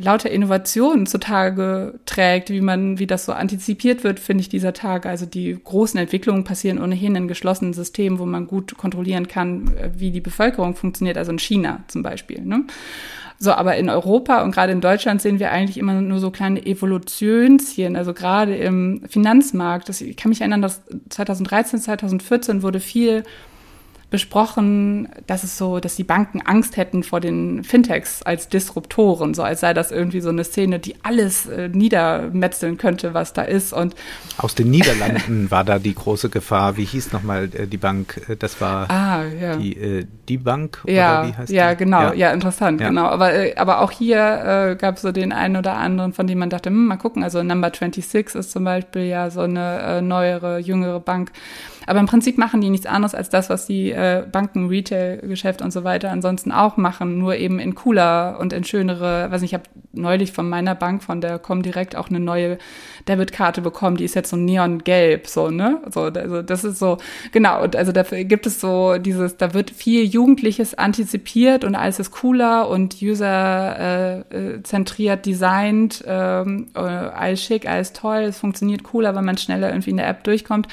[0.00, 5.08] lauter Innovationen zutage trägt, wie man, wie das so antizipiert wird, finde ich dieser Tage.
[5.08, 10.12] Also die großen Entwicklungen passieren ohnehin in geschlossenen Systemen, wo man gut kontrollieren kann, wie
[10.12, 12.40] die Bevölkerung funktioniert, also in China zum Beispiel.
[12.42, 12.64] Ne?
[13.40, 16.64] So, aber in Europa und gerade in Deutschland sehen wir eigentlich immer nur so kleine
[16.64, 19.88] Evolutionschen, also gerade im Finanzmarkt.
[19.88, 23.24] Das, ich kann mich erinnern, dass 2013, 2014 wurde viel
[24.10, 29.42] besprochen, dass es so, dass die Banken Angst hätten vor den Fintechs als Disruptoren, so
[29.42, 33.74] als sei das irgendwie so eine Szene, die alles äh, niedermetzeln könnte, was da ist.
[33.74, 33.94] Und
[34.38, 36.78] aus den Niederlanden war da die große Gefahr.
[36.78, 38.22] Wie hieß nochmal äh, die Bank?
[38.28, 39.56] Äh, das war ah, ja.
[39.56, 41.84] die äh, die Bank ja, oder wie heißt ja, die?
[41.84, 42.88] Genau, ja, ja interessant, ja.
[42.88, 43.06] genau.
[43.06, 46.38] Aber äh, aber auch hier äh, gab es so den einen oder anderen, von dem
[46.38, 47.22] man dachte, hm, mal gucken.
[47.22, 51.30] Also Number 26 ist zum Beispiel ja so eine äh, neuere, jüngere Bank.
[51.88, 55.72] Aber im Prinzip machen die nichts anderes als das, was die äh, Banken, Retail-Geschäft und
[55.72, 59.58] so weiter ansonsten auch machen, nur eben in cooler und in schönere, weiß nicht, ich
[59.58, 62.58] habe neulich von meiner Bank, von der Comdirect auch eine neue
[63.08, 65.80] Debitkarte bekommen, die ist jetzt so neongelb, so, ne?
[65.90, 66.98] So, also das ist so,
[67.32, 72.00] genau, und also dafür gibt es so dieses, da wird viel Jugendliches antizipiert und alles
[72.00, 79.14] ist cooler und user-zentriert äh, designt, ähm, äh, alles schick, alles toll, es funktioniert cooler,
[79.14, 80.68] weil man schneller irgendwie in der App durchkommt.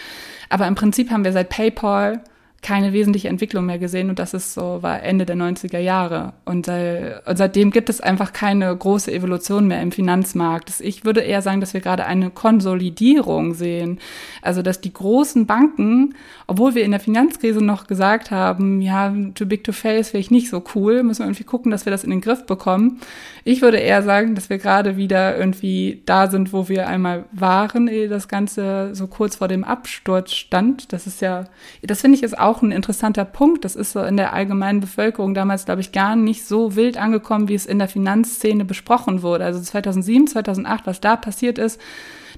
[0.50, 2.24] Aber im Prinzip haben wir seit PayPal
[2.62, 6.34] keine wesentliche Entwicklung mehr gesehen und das ist so, war Ende der 90er Jahre.
[6.46, 10.74] Und, äh, und seitdem gibt es einfach keine große Evolution mehr im Finanzmarkt.
[10.80, 14.00] Ich würde eher sagen, dass wir gerade eine Konsolidierung sehen.
[14.42, 16.16] Also, dass die großen Banken,
[16.48, 20.32] obwohl wir in der Finanzkrise noch gesagt haben, ja, too big to fail ist vielleicht
[20.32, 23.00] nicht so cool, müssen wir irgendwie gucken, dass wir das in den Griff bekommen.
[23.44, 27.88] Ich würde eher sagen, dass wir gerade wieder irgendwie da sind, wo wir einmal waren,
[27.88, 30.92] ehe das Ganze so kurz vor dem Absturz stand.
[30.94, 31.46] Das ist ja,
[31.84, 33.66] das finde ich ist auch auch ein interessanter Punkt.
[33.66, 37.48] Das ist so in der allgemeinen Bevölkerung damals, glaube ich, gar nicht so wild angekommen,
[37.48, 39.46] wie es in der Finanzszene besprochen wurde.
[39.46, 41.80] Also 2007, 2008, was da passiert ist,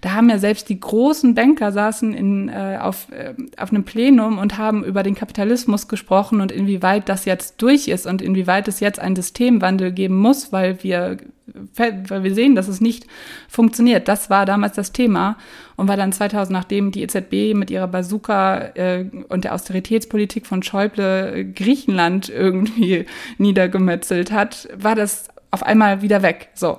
[0.01, 4.37] da haben ja selbst die großen Banker saßen in, äh, auf, äh, auf einem Plenum
[4.37, 8.79] und haben über den Kapitalismus gesprochen und inwieweit das jetzt durch ist und inwieweit es
[8.79, 11.17] jetzt einen Systemwandel geben muss, weil wir,
[11.75, 13.07] weil wir sehen, dass es nicht
[13.47, 14.07] funktioniert.
[14.07, 15.37] Das war damals das Thema
[15.75, 20.63] und war dann 2000, nachdem die EZB mit ihrer Bazooka äh, und der Austeritätspolitik von
[20.63, 23.05] Schäuble Griechenland irgendwie
[23.37, 26.49] niedergemetzelt hat, war das auf einmal wieder weg.
[26.53, 26.77] So.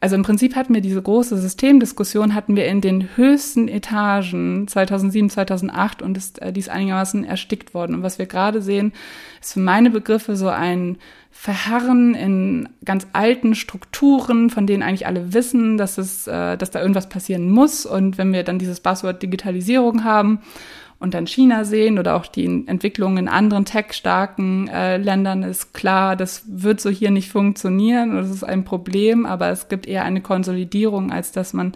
[0.00, 5.30] Also im Prinzip hatten wir diese große Systemdiskussion hatten wir in den höchsten Etagen 2007,
[5.30, 7.96] 2008 und ist äh, dies einigermaßen erstickt worden.
[7.96, 8.92] Und was wir gerade sehen,
[9.40, 10.98] ist für meine Begriffe so ein
[11.32, 16.80] Verharren in ganz alten Strukturen, von denen eigentlich alle wissen, dass es, äh, dass da
[16.80, 17.84] irgendwas passieren muss.
[17.84, 20.40] Und wenn wir dann dieses Buzzword Digitalisierung haben
[21.00, 26.16] und dann China sehen oder auch die Entwicklungen in anderen tech-starken äh, Ländern, ist klar,
[26.16, 30.04] das wird so hier nicht funktionieren und das ist ein Problem, aber es gibt eher
[30.04, 31.72] eine Konsolidierung, als dass man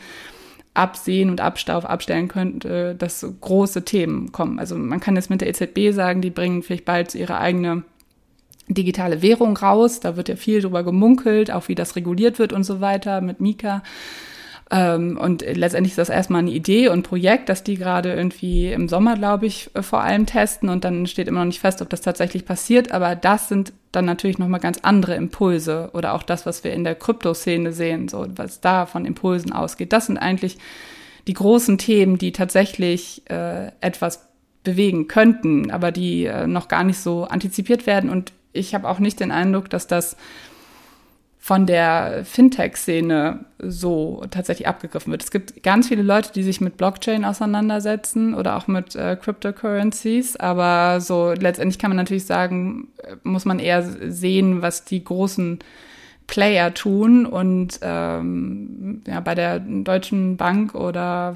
[0.75, 4.59] absehen und Abstauf abstellen könnte, dass große Themen kommen.
[4.59, 7.85] Also man kann jetzt mit der EZB sagen, die bringen vielleicht bald ihre eigene
[8.69, 10.01] digitale Währung raus.
[10.01, 13.41] Da wird ja viel drüber gemunkelt, auch wie das reguliert wird und so weiter mit
[13.41, 13.83] Mika.
[14.73, 18.89] Ähm, und letztendlich ist das erstmal eine Idee und Projekt, das die gerade irgendwie im
[18.89, 21.91] Sommer, glaube ich, äh, vor allem testen und dann steht immer noch nicht fest, ob
[21.91, 22.91] das tatsächlich passiert.
[22.91, 26.85] Aber das sind dann natürlich nochmal ganz andere Impulse oder auch das, was wir in
[26.85, 29.93] der Kryptoszene sehen, so was da von Impulsen ausgeht.
[29.93, 30.57] Das sind eigentlich
[31.27, 34.27] die großen Themen, die tatsächlich äh, etwas
[34.65, 38.09] bewegen könnten, aber die äh, noch gar nicht so antizipiert werden.
[38.09, 40.17] Und ich habe auch nicht den Eindruck, dass das
[41.45, 45.25] von der Fintech-Szene so tatsächlich abgegriffen wird.
[45.25, 50.37] Es gibt ganz viele Leute, die sich mit Blockchain auseinandersetzen oder auch mit äh, Cryptocurrencies,
[50.37, 55.59] aber so letztendlich kann man natürlich sagen, äh, muss man eher sehen, was die großen
[56.29, 61.35] Player tun und ähm, ja, bei der Deutschen Bank oder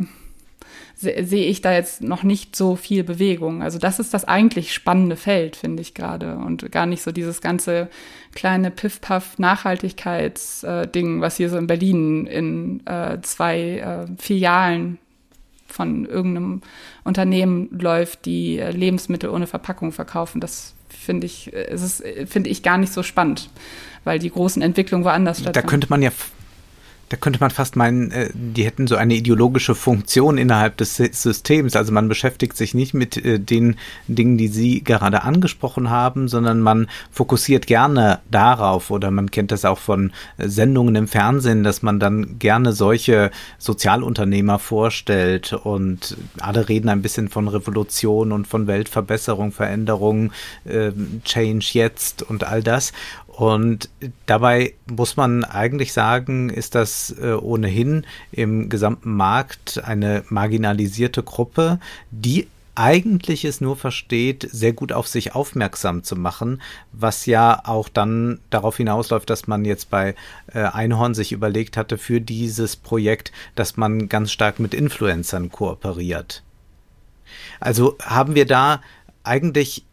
[0.99, 3.63] sehe ich da jetzt noch nicht so viel Bewegung.
[3.63, 6.37] Also das ist das eigentlich spannende Feld, finde ich gerade.
[6.37, 7.91] Und gar nicht so dieses ganze
[8.35, 14.97] kleine Piff-Puff-Nachhaltigkeits-Ding, was hier so in Berlin in äh, zwei äh, Filialen
[15.67, 16.63] von irgendeinem
[17.05, 20.41] Unternehmen läuft, die äh, Lebensmittel ohne Verpackung verkaufen.
[20.41, 21.77] Das finde ich, äh,
[22.27, 23.51] finde ich gar nicht so spannend,
[24.05, 25.67] weil die großen Entwicklungen woanders stattfinden.
[25.67, 26.11] Da könnte man ja
[27.09, 31.77] da könnte man fast meinen, äh, die hätten so eine ideologische Funktion innerhalb des Systems.
[31.77, 33.77] Also man beschäftigt sich nicht mit äh, den
[34.09, 39.65] Dingen, die Sie gerade angesprochen haben, sondern man fokussiert gerne darauf oder man kennt das
[39.65, 46.69] auch von äh, Sendungen im Fernsehen, dass man dann gerne solche Sozialunternehmer vorstellt und alle
[46.69, 50.33] reden ein bisschen von Revolution und von Weltverbesserung, Veränderung,
[51.25, 52.93] Change jetzt und all das.
[53.37, 53.91] Und
[54.25, 61.79] dabei muss man eigentlich sagen, ist das äh, ohnehin im gesamten Markt eine marginalisierte Gruppe,
[62.11, 66.63] die eigentlich es nur versteht, sehr gut auf sich aufmerksam zu machen,
[66.93, 70.15] was ja auch dann darauf hinausläuft, dass man jetzt bei
[70.55, 76.43] äh, Einhorn sich überlegt hatte für dieses Projekt, dass man ganz stark mit Influencern kooperiert.
[77.61, 78.81] Also haben wir da
[79.25, 79.85] eigentlich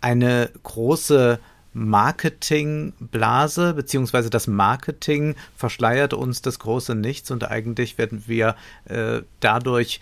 [0.00, 1.38] eine große
[1.74, 10.00] Marketingblase, beziehungsweise das Marketing verschleiert uns das große Nichts und eigentlich werden wir äh, dadurch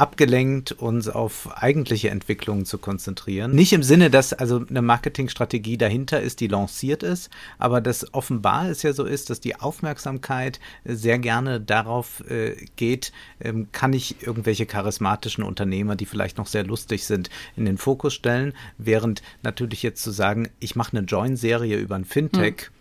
[0.00, 3.52] abgelenkt, uns auf eigentliche Entwicklungen zu konzentrieren.
[3.52, 8.68] Nicht im Sinne, dass also eine Marketingstrategie dahinter ist, die lanciert ist, aber dass offenbar
[8.68, 14.22] es ja so ist, dass die Aufmerksamkeit sehr gerne darauf äh, geht, ähm, kann ich
[14.26, 19.82] irgendwelche charismatischen Unternehmer, die vielleicht noch sehr lustig sind, in den Fokus stellen, während natürlich
[19.82, 22.77] jetzt zu sagen, ich mache eine Join-Serie über ein Fintech, mhm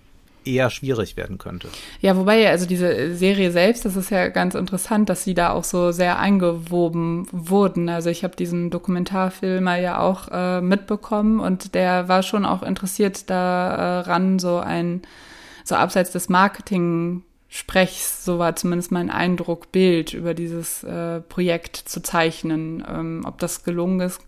[0.47, 1.67] eher schwierig werden könnte.
[2.01, 5.63] Ja, wobei, also diese Serie selbst, das ist ja ganz interessant, dass sie da auch
[5.63, 7.89] so sehr eingewoben wurden.
[7.89, 13.29] Also ich habe diesen Dokumentarfilm ja auch äh, mitbekommen und der war schon auch interessiert
[13.29, 15.01] daran, so ein,
[15.63, 21.77] so abseits des Marketing Sprechs, so war zumindest mein Eindruck, Bild über dieses äh, Projekt
[21.77, 22.83] zu zeichnen.
[22.87, 24.19] Ähm, ob das gelungen ist,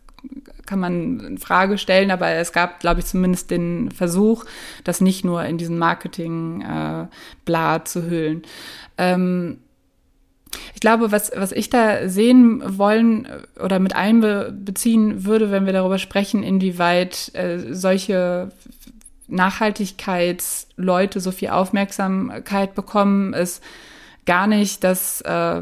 [0.66, 4.46] kann man in Frage stellen, aber es gab, glaube ich, zumindest den Versuch,
[4.84, 8.44] das nicht nur in diesen Marketing-Bla äh, zu hüllen.
[8.98, 9.58] Ähm,
[10.74, 13.28] ich glaube, was, was ich da sehen wollen
[13.64, 18.52] oder mit einbeziehen würde, wenn wir darüber sprechen, inwieweit äh, solche
[19.28, 23.64] Nachhaltigkeitsleute so viel Aufmerksamkeit bekommen, ist
[24.26, 25.62] gar nicht, dass, äh,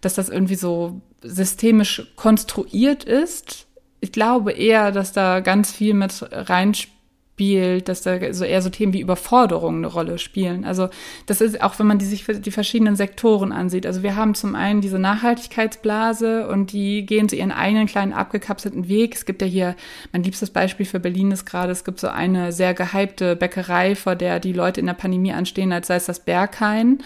[0.00, 3.66] dass das irgendwie so systemisch konstruiert ist.
[4.00, 6.98] Ich glaube eher, dass da ganz viel mit reinspielt
[7.84, 10.64] dass da so eher so Themen wie Überforderung eine Rolle spielen.
[10.64, 10.88] Also
[11.26, 13.86] das ist auch, wenn man die sich die verschiedenen Sektoren ansieht.
[13.86, 18.88] Also wir haben zum einen diese Nachhaltigkeitsblase und die gehen so ihren eigenen kleinen abgekapselten
[18.88, 19.14] Weg.
[19.14, 19.76] Es gibt ja hier,
[20.12, 24.16] mein liebstes Beispiel für Berlin ist gerade, es gibt so eine sehr gehypte Bäckerei, vor
[24.16, 26.98] der die Leute in der Pandemie anstehen, als sei es das Berghain.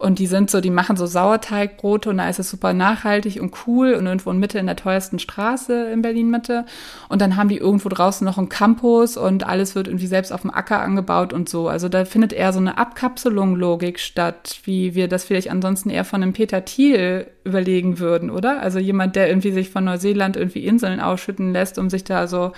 [0.00, 3.54] Und die sind so, die machen so Sauerteigbrote und da ist es super nachhaltig und
[3.66, 6.64] cool und irgendwo in Mitte in der teuersten Straße in Berlin Mitte.
[7.10, 10.40] Und dann haben die irgendwo draußen noch einen Campus und alles wird irgendwie selbst auf
[10.40, 11.68] dem Acker angebaut und so.
[11.68, 16.22] Also da findet eher so eine Abkapselung-Logik statt, wie wir das vielleicht ansonsten eher von
[16.22, 18.62] einem Peter Thiel überlegen würden, oder?
[18.62, 22.52] Also jemand, der irgendwie sich von Neuseeland irgendwie Inseln ausschütten lässt, um sich da so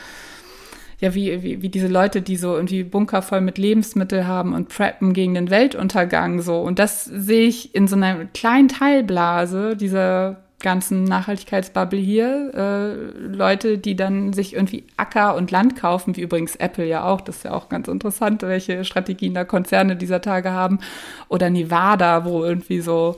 [1.03, 4.69] ja, wie, wie, wie diese Leute, die so irgendwie Bunker voll mit Lebensmittel haben und
[4.69, 6.61] preppen gegen den Weltuntergang so.
[6.61, 12.55] Und das sehe ich in so einer kleinen Teilblase dieser ganzen Nachhaltigkeitsbubble hier.
[12.55, 17.21] Äh, Leute, die dann sich irgendwie Acker und Land kaufen, wie übrigens Apple ja auch.
[17.21, 20.79] Das ist ja auch ganz interessant, welche Strategien da Konzerne dieser Tage haben.
[21.29, 23.17] Oder Nevada, wo irgendwie so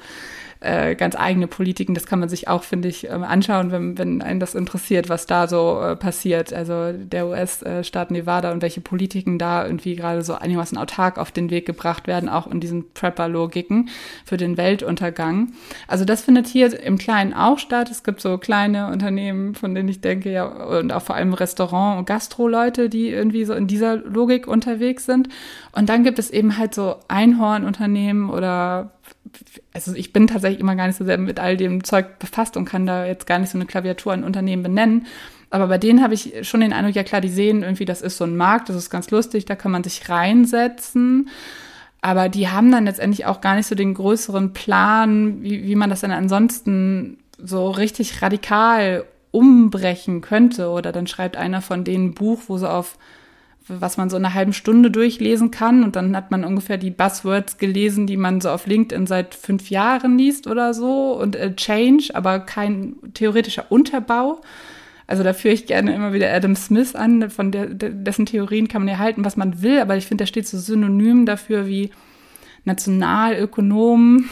[0.65, 1.95] äh, ganz eigene Politiken.
[1.95, 5.27] Das kann man sich auch, finde ich, ähm, anschauen, wenn, wenn einen das interessiert, was
[5.27, 6.53] da so äh, passiert.
[6.53, 11.51] Also der US-Staat Nevada und welche Politiken da irgendwie gerade so einigermaßen autark auf den
[11.51, 13.91] Weg gebracht werden, auch in diesen Prepper-Logiken
[14.25, 15.53] für den Weltuntergang.
[15.87, 17.91] Also das findet hier im Kleinen auch statt.
[17.91, 21.99] Es gibt so kleine Unternehmen, von denen ich denke, ja, und auch vor allem Restaurant-
[21.99, 25.29] und Gastro-Leute, die irgendwie so in dieser Logik unterwegs sind.
[25.73, 28.91] Und dann gibt es eben halt so Einhornunternehmen oder
[29.73, 32.65] also ich bin tatsächlich immer gar nicht so sehr mit all dem Zeug befasst und
[32.65, 35.07] kann da jetzt gar nicht so eine Klaviatur an Unternehmen benennen.
[35.51, 38.17] Aber bei denen habe ich schon den Eindruck, ja klar, die sehen irgendwie, das ist
[38.17, 41.29] so ein Markt, das ist ganz lustig, da kann man sich reinsetzen.
[42.01, 45.91] aber die haben dann letztendlich auch gar nicht so den größeren Plan, wie, wie man
[45.91, 50.69] das dann ansonsten so richtig radikal umbrechen könnte.
[50.69, 52.99] Oder dann schreibt einer von denen ein Buch, wo so auf
[53.67, 55.85] was man so in einer halben Stunde durchlesen kann.
[55.85, 59.71] Und dann hat man ungefähr die Buzzwords gelesen, die man so auf LinkedIn seit fünf
[59.71, 61.13] Jahren liest oder so.
[61.19, 64.43] Und äh, Change, aber kein theoretischer Unterbau.
[65.07, 68.83] Also da führe ich gerne immer wieder Adam Smith an, von der, dessen Theorien kann
[68.83, 71.91] man ja halten, was man will, aber ich finde, der steht so synonym dafür wie
[72.65, 74.31] Nationalökonomen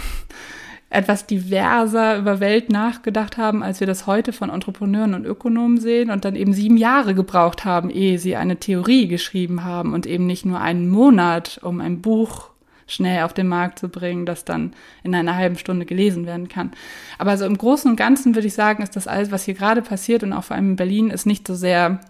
[0.92, 6.10] etwas diverser über Welt nachgedacht haben, als wir das heute von Entrepreneuren und Ökonomen sehen
[6.10, 10.26] und dann eben sieben Jahre gebraucht haben, ehe sie eine Theorie geschrieben haben und eben
[10.26, 12.50] nicht nur einen Monat, um ein Buch
[12.86, 14.72] schnell auf den Markt zu bringen, das dann
[15.02, 16.72] in einer halben Stunde gelesen werden kann.
[17.18, 19.82] Aber so im Großen und Ganzen würde ich sagen, ist das alles, was hier gerade
[19.82, 22.00] passiert und auch vor allem in Berlin, ist nicht so sehr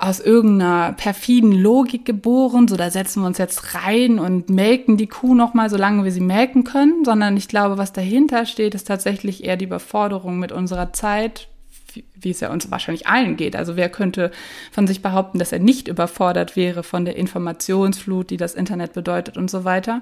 [0.00, 5.06] aus irgendeiner perfiden Logik geboren, so da setzen wir uns jetzt rein und melken die
[5.06, 8.86] Kuh noch mal, solange wir sie melken können, sondern ich glaube, was dahinter steht, ist
[8.86, 11.48] tatsächlich eher die Überforderung mit unserer Zeit,
[12.18, 13.54] wie es ja uns wahrscheinlich allen geht.
[13.54, 14.30] Also wer könnte
[14.72, 19.36] von sich behaupten, dass er nicht überfordert wäre von der Informationsflut, die das Internet bedeutet
[19.36, 20.00] und so weiter.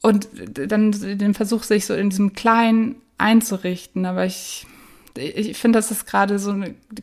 [0.00, 4.06] Und dann den Versuch, sich so in diesem Kleinen einzurichten.
[4.06, 4.66] Aber ich
[5.16, 6.54] ich finde, das ist gerade so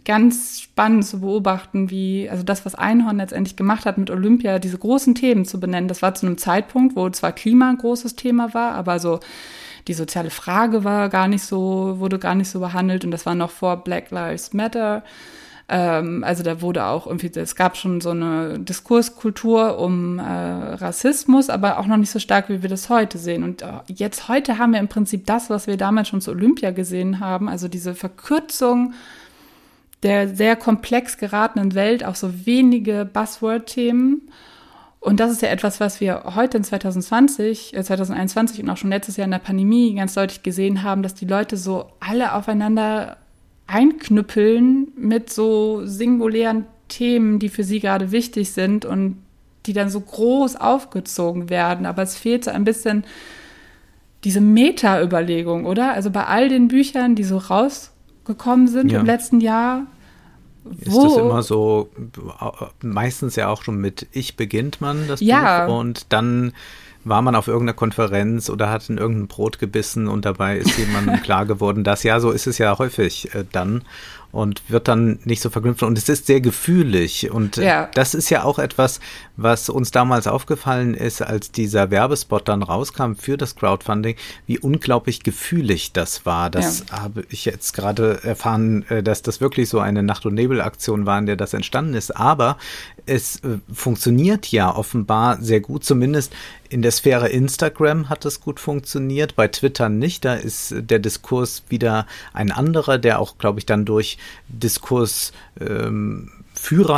[0.06, 4.78] ganz spannend zu beobachten, wie, also das, was Einhorn letztendlich gemacht hat mit Olympia, diese
[4.78, 5.88] großen Themen zu benennen.
[5.88, 9.20] Das war zu einem Zeitpunkt, wo zwar Klima ein großes Thema war, aber so
[9.88, 13.36] die soziale Frage war gar nicht so, wurde gar nicht so behandelt und das war
[13.36, 15.04] noch vor Black Lives Matter.
[15.70, 21.50] Ähm, also da wurde auch irgendwie, es gab schon so eine Diskurskultur um äh, Rassismus,
[21.50, 23.44] aber auch noch nicht so stark, wie wir das heute sehen.
[23.44, 26.72] Und äh, jetzt heute haben wir im Prinzip das, was wir damals schon zu Olympia
[26.72, 28.94] gesehen haben, also diese Verkürzung
[30.04, 34.30] der sehr komplex geratenen Welt auf so wenige Buzzword-Themen.
[35.00, 38.90] Und das ist ja etwas, was wir heute in 2020, äh 2021 und auch schon
[38.90, 43.18] letztes Jahr in der Pandemie ganz deutlich gesehen haben, dass die Leute so alle aufeinander
[43.68, 49.18] einknüppeln mit so singulären Themen, die für sie gerade wichtig sind und
[49.66, 51.86] die dann so groß aufgezogen werden.
[51.86, 53.04] Aber es fehlt so ein bisschen
[54.24, 55.94] diese Meta-Überlegung, oder?
[55.94, 59.00] Also bei all den Büchern, die so rausgekommen sind ja.
[59.00, 59.84] im letzten Jahr.
[60.80, 61.90] Ist das immer so,
[62.82, 65.66] meistens ja auch schon mit Ich beginnt man das ja.
[65.66, 66.54] Buch und dann
[67.08, 71.22] war man auf irgendeiner Konferenz oder hat in irgendein Brot gebissen und dabei ist jemandem
[71.24, 73.84] klar geworden, dass ja, so ist es ja häufig äh, dann
[74.32, 75.84] und wird dann nicht so verknüpft.
[75.84, 77.32] Und es ist sehr gefühlig.
[77.32, 77.90] Und äh, ja.
[77.94, 79.00] das ist ja auch etwas,
[79.38, 85.24] was uns damals aufgefallen ist, als dieser Werbespot dann rauskam für das Crowdfunding, wie unglaublich
[85.24, 86.50] gefühlig das war.
[86.50, 87.04] Das ja.
[87.04, 91.18] habe ich jetzt gerade erfahren, äh, dass das wirklich so eine Nacht- und Nebel-Aktion war,
[91.18, 92.16] in der das entstanden ist.
[92.16, 92.58] Aber
[93.06, 96.34] es äh, funktioniert ja offenbar sehr gut, zumindest
[96.70, 100.26] in der Sphäre Instagram hat es gut funktioniert, bei Twitter nicht.
[100.26, 104.18] Da ist der Diskurs wieder ein anderer, der auch, glaube ich, dann durch
[104.50, 106.32] Diskurs ähm,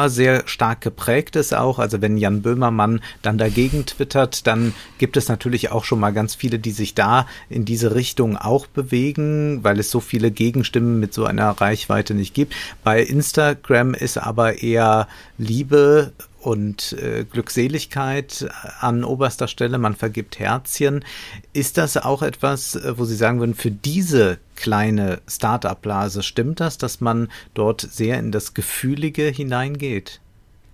[0.07, 1.79] sehr stark geprägt ist auch.
[1.79, 6.35] Also wenn Jan Böhmermann dann dagegen twittert, dann gibt es natürlich auch schon mal ganz
[6.35, 11.13] viele, die sich da in diese Richtung auch bewegen, weil es so viele Gegenstimmen mit
[11.13, 12.55] so einer Reichweite nicht gibt.
[12.83, 15.07] Bei Instagram ist aber eher
[15.37, 18.47] Liebe und äh, Glückseligkeit
[18.79, 21.03] an oberster Stelle, man vergibt Herzchen.
[21.53, 26.77] Ist das auch etwas, äh, wo Sie sagen würden, für diese kleine Start-up-Blase stimmt das,
[26.77, 30.21] dass man dort sehr in das Gefühlige hineingeht?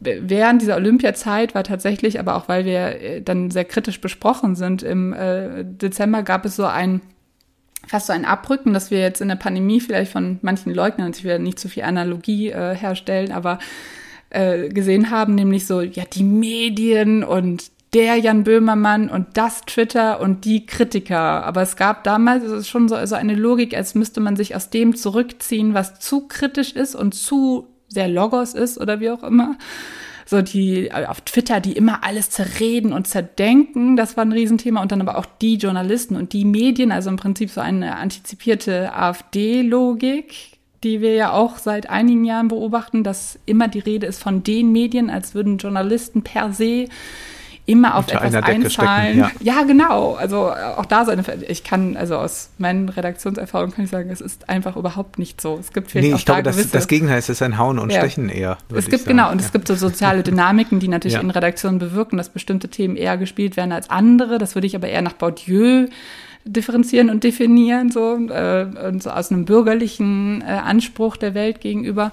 [0.02, 4.84] während dieser Olympiazeit war tatsächlich, aber auch weil wir äh, dann sehr kritisch besprochen sind,
[4.84, 7.02] im äh, Dezember gab es so ein
[7.88, 11.24] fast so ein Abrücken, dass wir jetzt in der Pandemie vielleicht von manchen Leugnern, ich
[11.24, 13.60] will nicht zu viel Analogie herstellen, aber
[14.36, 20.20] äh, gesehen haben, nämlich so, ja, die Medien und der Jan Böhmermann und das Twitter
[20.20, 21.46] und die Kritiker.
[21.46, 24.96] Aber es gab damals schon so also eine Logik, als müsste man sich aus dem
[24.96, 29.58] zurückziehen, was zu kritisch ist und zu sehr Logos ist oder wie auch immer.
[30.26, 34.82] So die äh, auf Twitter, die immer alles zerreden und zerdenken, das war ein Riesenthema.
[34.82, 38.94] Und dann aber auch die Journalisten und die Medien, also im Prinzip so eine antizipierte
[38.94, 40.55] AfD-Logik,
[40.86, 44.72] die wir ja auch seit einigen Jahren beobachten, dass immer die Rede ist von den
[44.72, 46.88] Medien, als würden Journalisten per se
[47.66, 49.18] immer auf Unter etwas einzahlen.
[49.18, 49.32] Ja.
[49.40, 49.64] ja.
[49.64, 50.14] genau.
[50.14, 54.22] Also auch da so eine, ich kann, also aus meinen Redaktionserfahrungen kann ich sagen, es
[54.22, 55.58] ist einfach überhaupt nicht so.
[55.60, 58.02] Es gibt vielleicht nee, ich glaube, da das, das Gegenteil ist ein Hauen und ja.
[58.02, 58.60] Stechen eher.
[58.72, 59.46] Es gibt, genau, und ja.
[59.48, 63.58] es gibt so soziale Dynamiken, die natürlich in Redaktionen bewirken, dass bestimmte Themen eher gespielt
[63.58, 64.38] werden als andere.
[64.38, 65.88] Das würde ich aber eher nach Baudieu
[66.46, 72.12] differenzieren und definieren, so, äh, und so aus einem bürgerlichen äh, Anspruch der Welt gegenüber.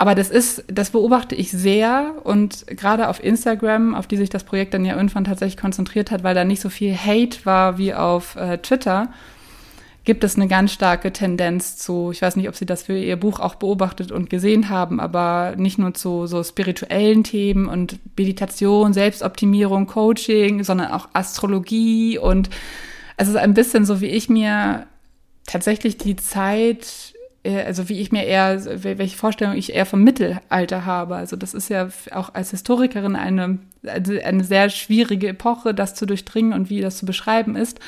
[0.00, 4.44] Aber das ist, das beobachte ich sehr und gerade auf Instagram, auf die sich das
[4.44, 7.94] Projekt dann ja irgendwann tatsächlich konzentriert hat, weil da nicht so viel Hate war wie
[7.94, 9.08] auf äh, Twitter,
[10.04, 13.16] gibt es eine ganz starke Tendenz zu, ich weiß nicht, ob Sie das für Ihr
[13.16, 18.92] Buch auch beobachtet und gesehen haben, aber nicht nur zu so spirituellen Themen und Meditation,
[18.92, 22.48] Selbstoptimierung, Coaching, sondern auch Astrologie und
[23.18, 24.86] also ein bisschen so, wie ich mir
[25.46, 27.14] tatsächlich die Zeit
[27.48, 31.16] äh, also wie ich mir eher, welche Vorstellung ich eher vom Mittelalter habe.
[31.16, 36.06] Also das ist ja auch als Historikerin eine, also eine sehr schwierige Epoche, das zu
[36.06, 37.80] durchdringen und wie das zu beschreiben ist.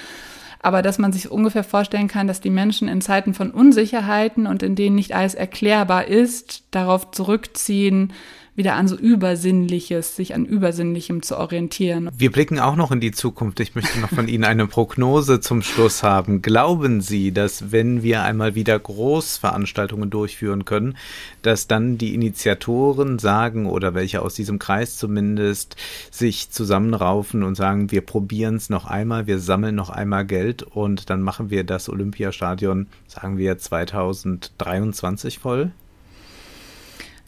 [0.63, 4.63] Aber dass man sich ungefähr vorstellen kann, dass die Menschen in Zeiten von Unsicherheiten und
[4.63, 8.13] in denen nicht alles erklärbar ist, darauf zurückziehen,
[8.61, 12.11] wieder an so Übersinnliches, sich an Übersinnlichem zu orientieren.
[12.15, 13.59] Wir blicken auch noch in die Zukunft.
[13.59, 16.43] Ich möchte noch von Ihnen eine Prognose zum Schluss haben.
[16.43, 20.99] Glauben Sie, dass wenn wir einmal wieder Großveranstaltungen durchführen können,
[21.41, 25.77] dass dann die Initiatoren sagen oder welche aus diesem Kreis zumindest
[26.11, 31.09] sich zusammenraufen und sagen, wir probieren es noch einmal, wir sammeln noch einmal Geld und
[31.09, 35.73] dann machen wir das Olympiastadion, sagen wir 2023 voll?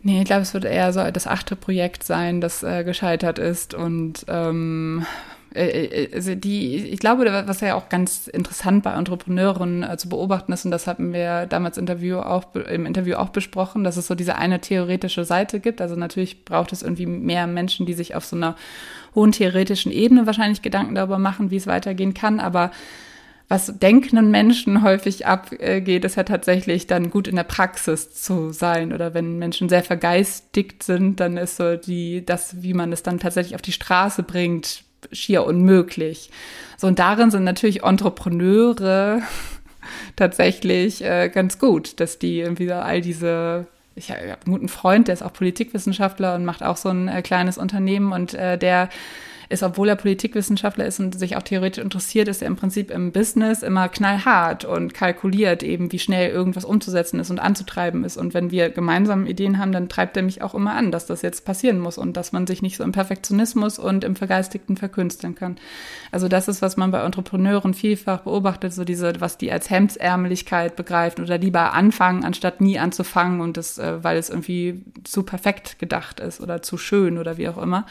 [0.04, 3.72] Nee, ich glaube, es wird eher so das achte Projekt sein, das äh, gescheitert ist.
[3.72, 5.06] Und ähm,
[5.54, 10.08] äh, äh, also die, ich glaube, was ja auch ganz interessant bei Entrepreneuren äh, zu
[10.08, 14.06] beobachten ist, und das hatten wir damals Interview auch, im Interview auch besprochen, dass es
[14.06, 15.80] so diese eine theoretische Seite gibt.
[15.80, 18.56] Also natürlich braucht es irgendwie mehr Menschen, die sich auf so einer
[19.14, 22.40] hohen theoretischen Ebene wahrscheinlich Gedanken darüber machen, wie es weitergehen kann.
[22.40, 22.70] Aber
[23.52, 28.94] was denkenden Menschen häufig abgeht, ist ja tatsächlich dann gut in der Praxis zu sein.
[28.94, 33.20] Oder wenn Menschen sehr vergeistigt sind, dann ist so die, das, wie man es dann
[33.20, 36.30] tatsächlich auf die Straße bringt, schier unmöglich.
[36.78, 39.20] So, und darin sind natürlich Entrepreneure
[40.16, 45.12] tatsächlich äh, ganz gut, dass die irgendwie all diese ich habe einen guten Freund, der
[45.12, 48.88] ist auch Politikwissenschaftler und macht auch so ein äh, kleines Unternehmen und äh, der
[49.52, 53.12] ist, obwohl er Politikwissenschaftler ist und sich auch theoretisch interessiert, ist er im Prinzip im
[53.12, 58.16] Business immer knallhart und kalkuliert eben, wie schnell irgendwas umzusetzen ist und anzutreiben ist.
[58.16, 61.22] Und wenn wir gemeinsam Ideen haben, dann treibt er mich auch immer an, dass das
[61.22, 65.34] jetzt passieren muss und dass man sich nicht so im Perfektionismus und im Vergeistigten verkünsteln
[65.34, 65.56] kann.
[66.10, 70.76] Also das ist, was man bei Entrepreneuren vielfach beobachtet, so diese, was die als Hemdsärmeligkeit
[70.76, 75.78] begreift oder lieber anfangen, anstatt nie anzufangen und das, äh, weil es irgendwie zu perfekt
[75.78, 77.86] gedacht ist oder zu schön oder wie auch immer.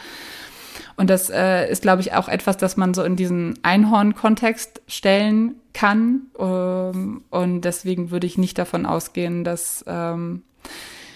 [0.96, 5.56] Und das äh, ist, glaube ich, auch etwas, das man so in diesen Einhorn-Kontext stellen
[5.74, 6.24] kann.
[6.40, 10.44] Ähm, und deswegen würde ich nicht davon ausgehen, dass ähm,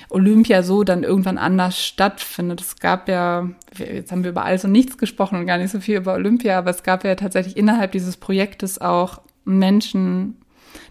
[0.09, 2.61] Olympia so dann irgendwann anders stattfindet.
[2.61, 5.79] Es gab ja, jetzt haben wir über alles und nichts gesprochen und gar nicht so
[5.79, 10.37] viel über Olympia, aber es gab ja tatsächlich innerhalb dieses Projektes auch Menschen,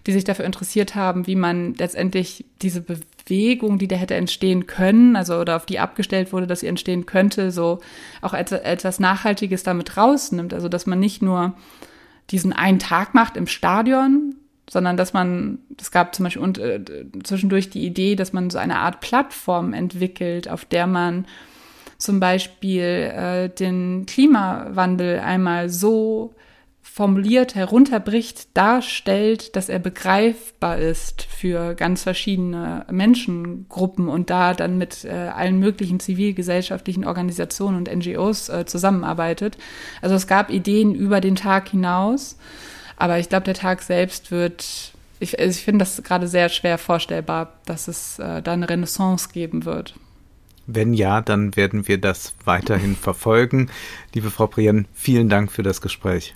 [0.07, 5.15] die sich dafür interessiert haben, wie man letztendlich diese Bewegung, die da hätte entstehen können,
[5.15, 7.79] also oder auf die abgestellt wurde, dass sie entstehen könnte, so
[8.21, 10.53] auch etwas Nachhaltiges damit rausnimmt.
[10.53, 11.53] Also dass man nicht nur
[12.31, 14.35] diesen einen Tag macht im Stadion,
[14.69, 16.81] sondern dass man, es gab zum Beispiel und, äh,
[17.23, 21.25] zwischendurch die Idee, dass man so eine Art Plattform entwickelt, auf der man
[21.97, 26.33] zum Beispiel äh, den Klimawandel einmal so
[26.93, 35.03] formuliert, herunterbricht, darstellt, dass er begreifbar ist für ganz verschiedene Menschengruppen und da dann mit
[35.03, 39.57] äh, allen möglichen zivilgesellschaftlichen Organisationen und NGOs äh, zusammenarbeitet.
[40.01, 42.37] Also es gab Ideen über den Tag hinaus,
[42.95, 46.77] aber ich glaube, der Tag selbst wird, ich, also ich finde das gerade sehr schwer
[46.77, 49.95] vorstellbar, dass es äh, da eine Renaissance geben wird.
[50.67, 53.69] Wenn ja, dann werden wir das weiterhin verfolgen.
[54.13, 56.35] Liebe Frau Prien, vielen Dank für das Gespräch.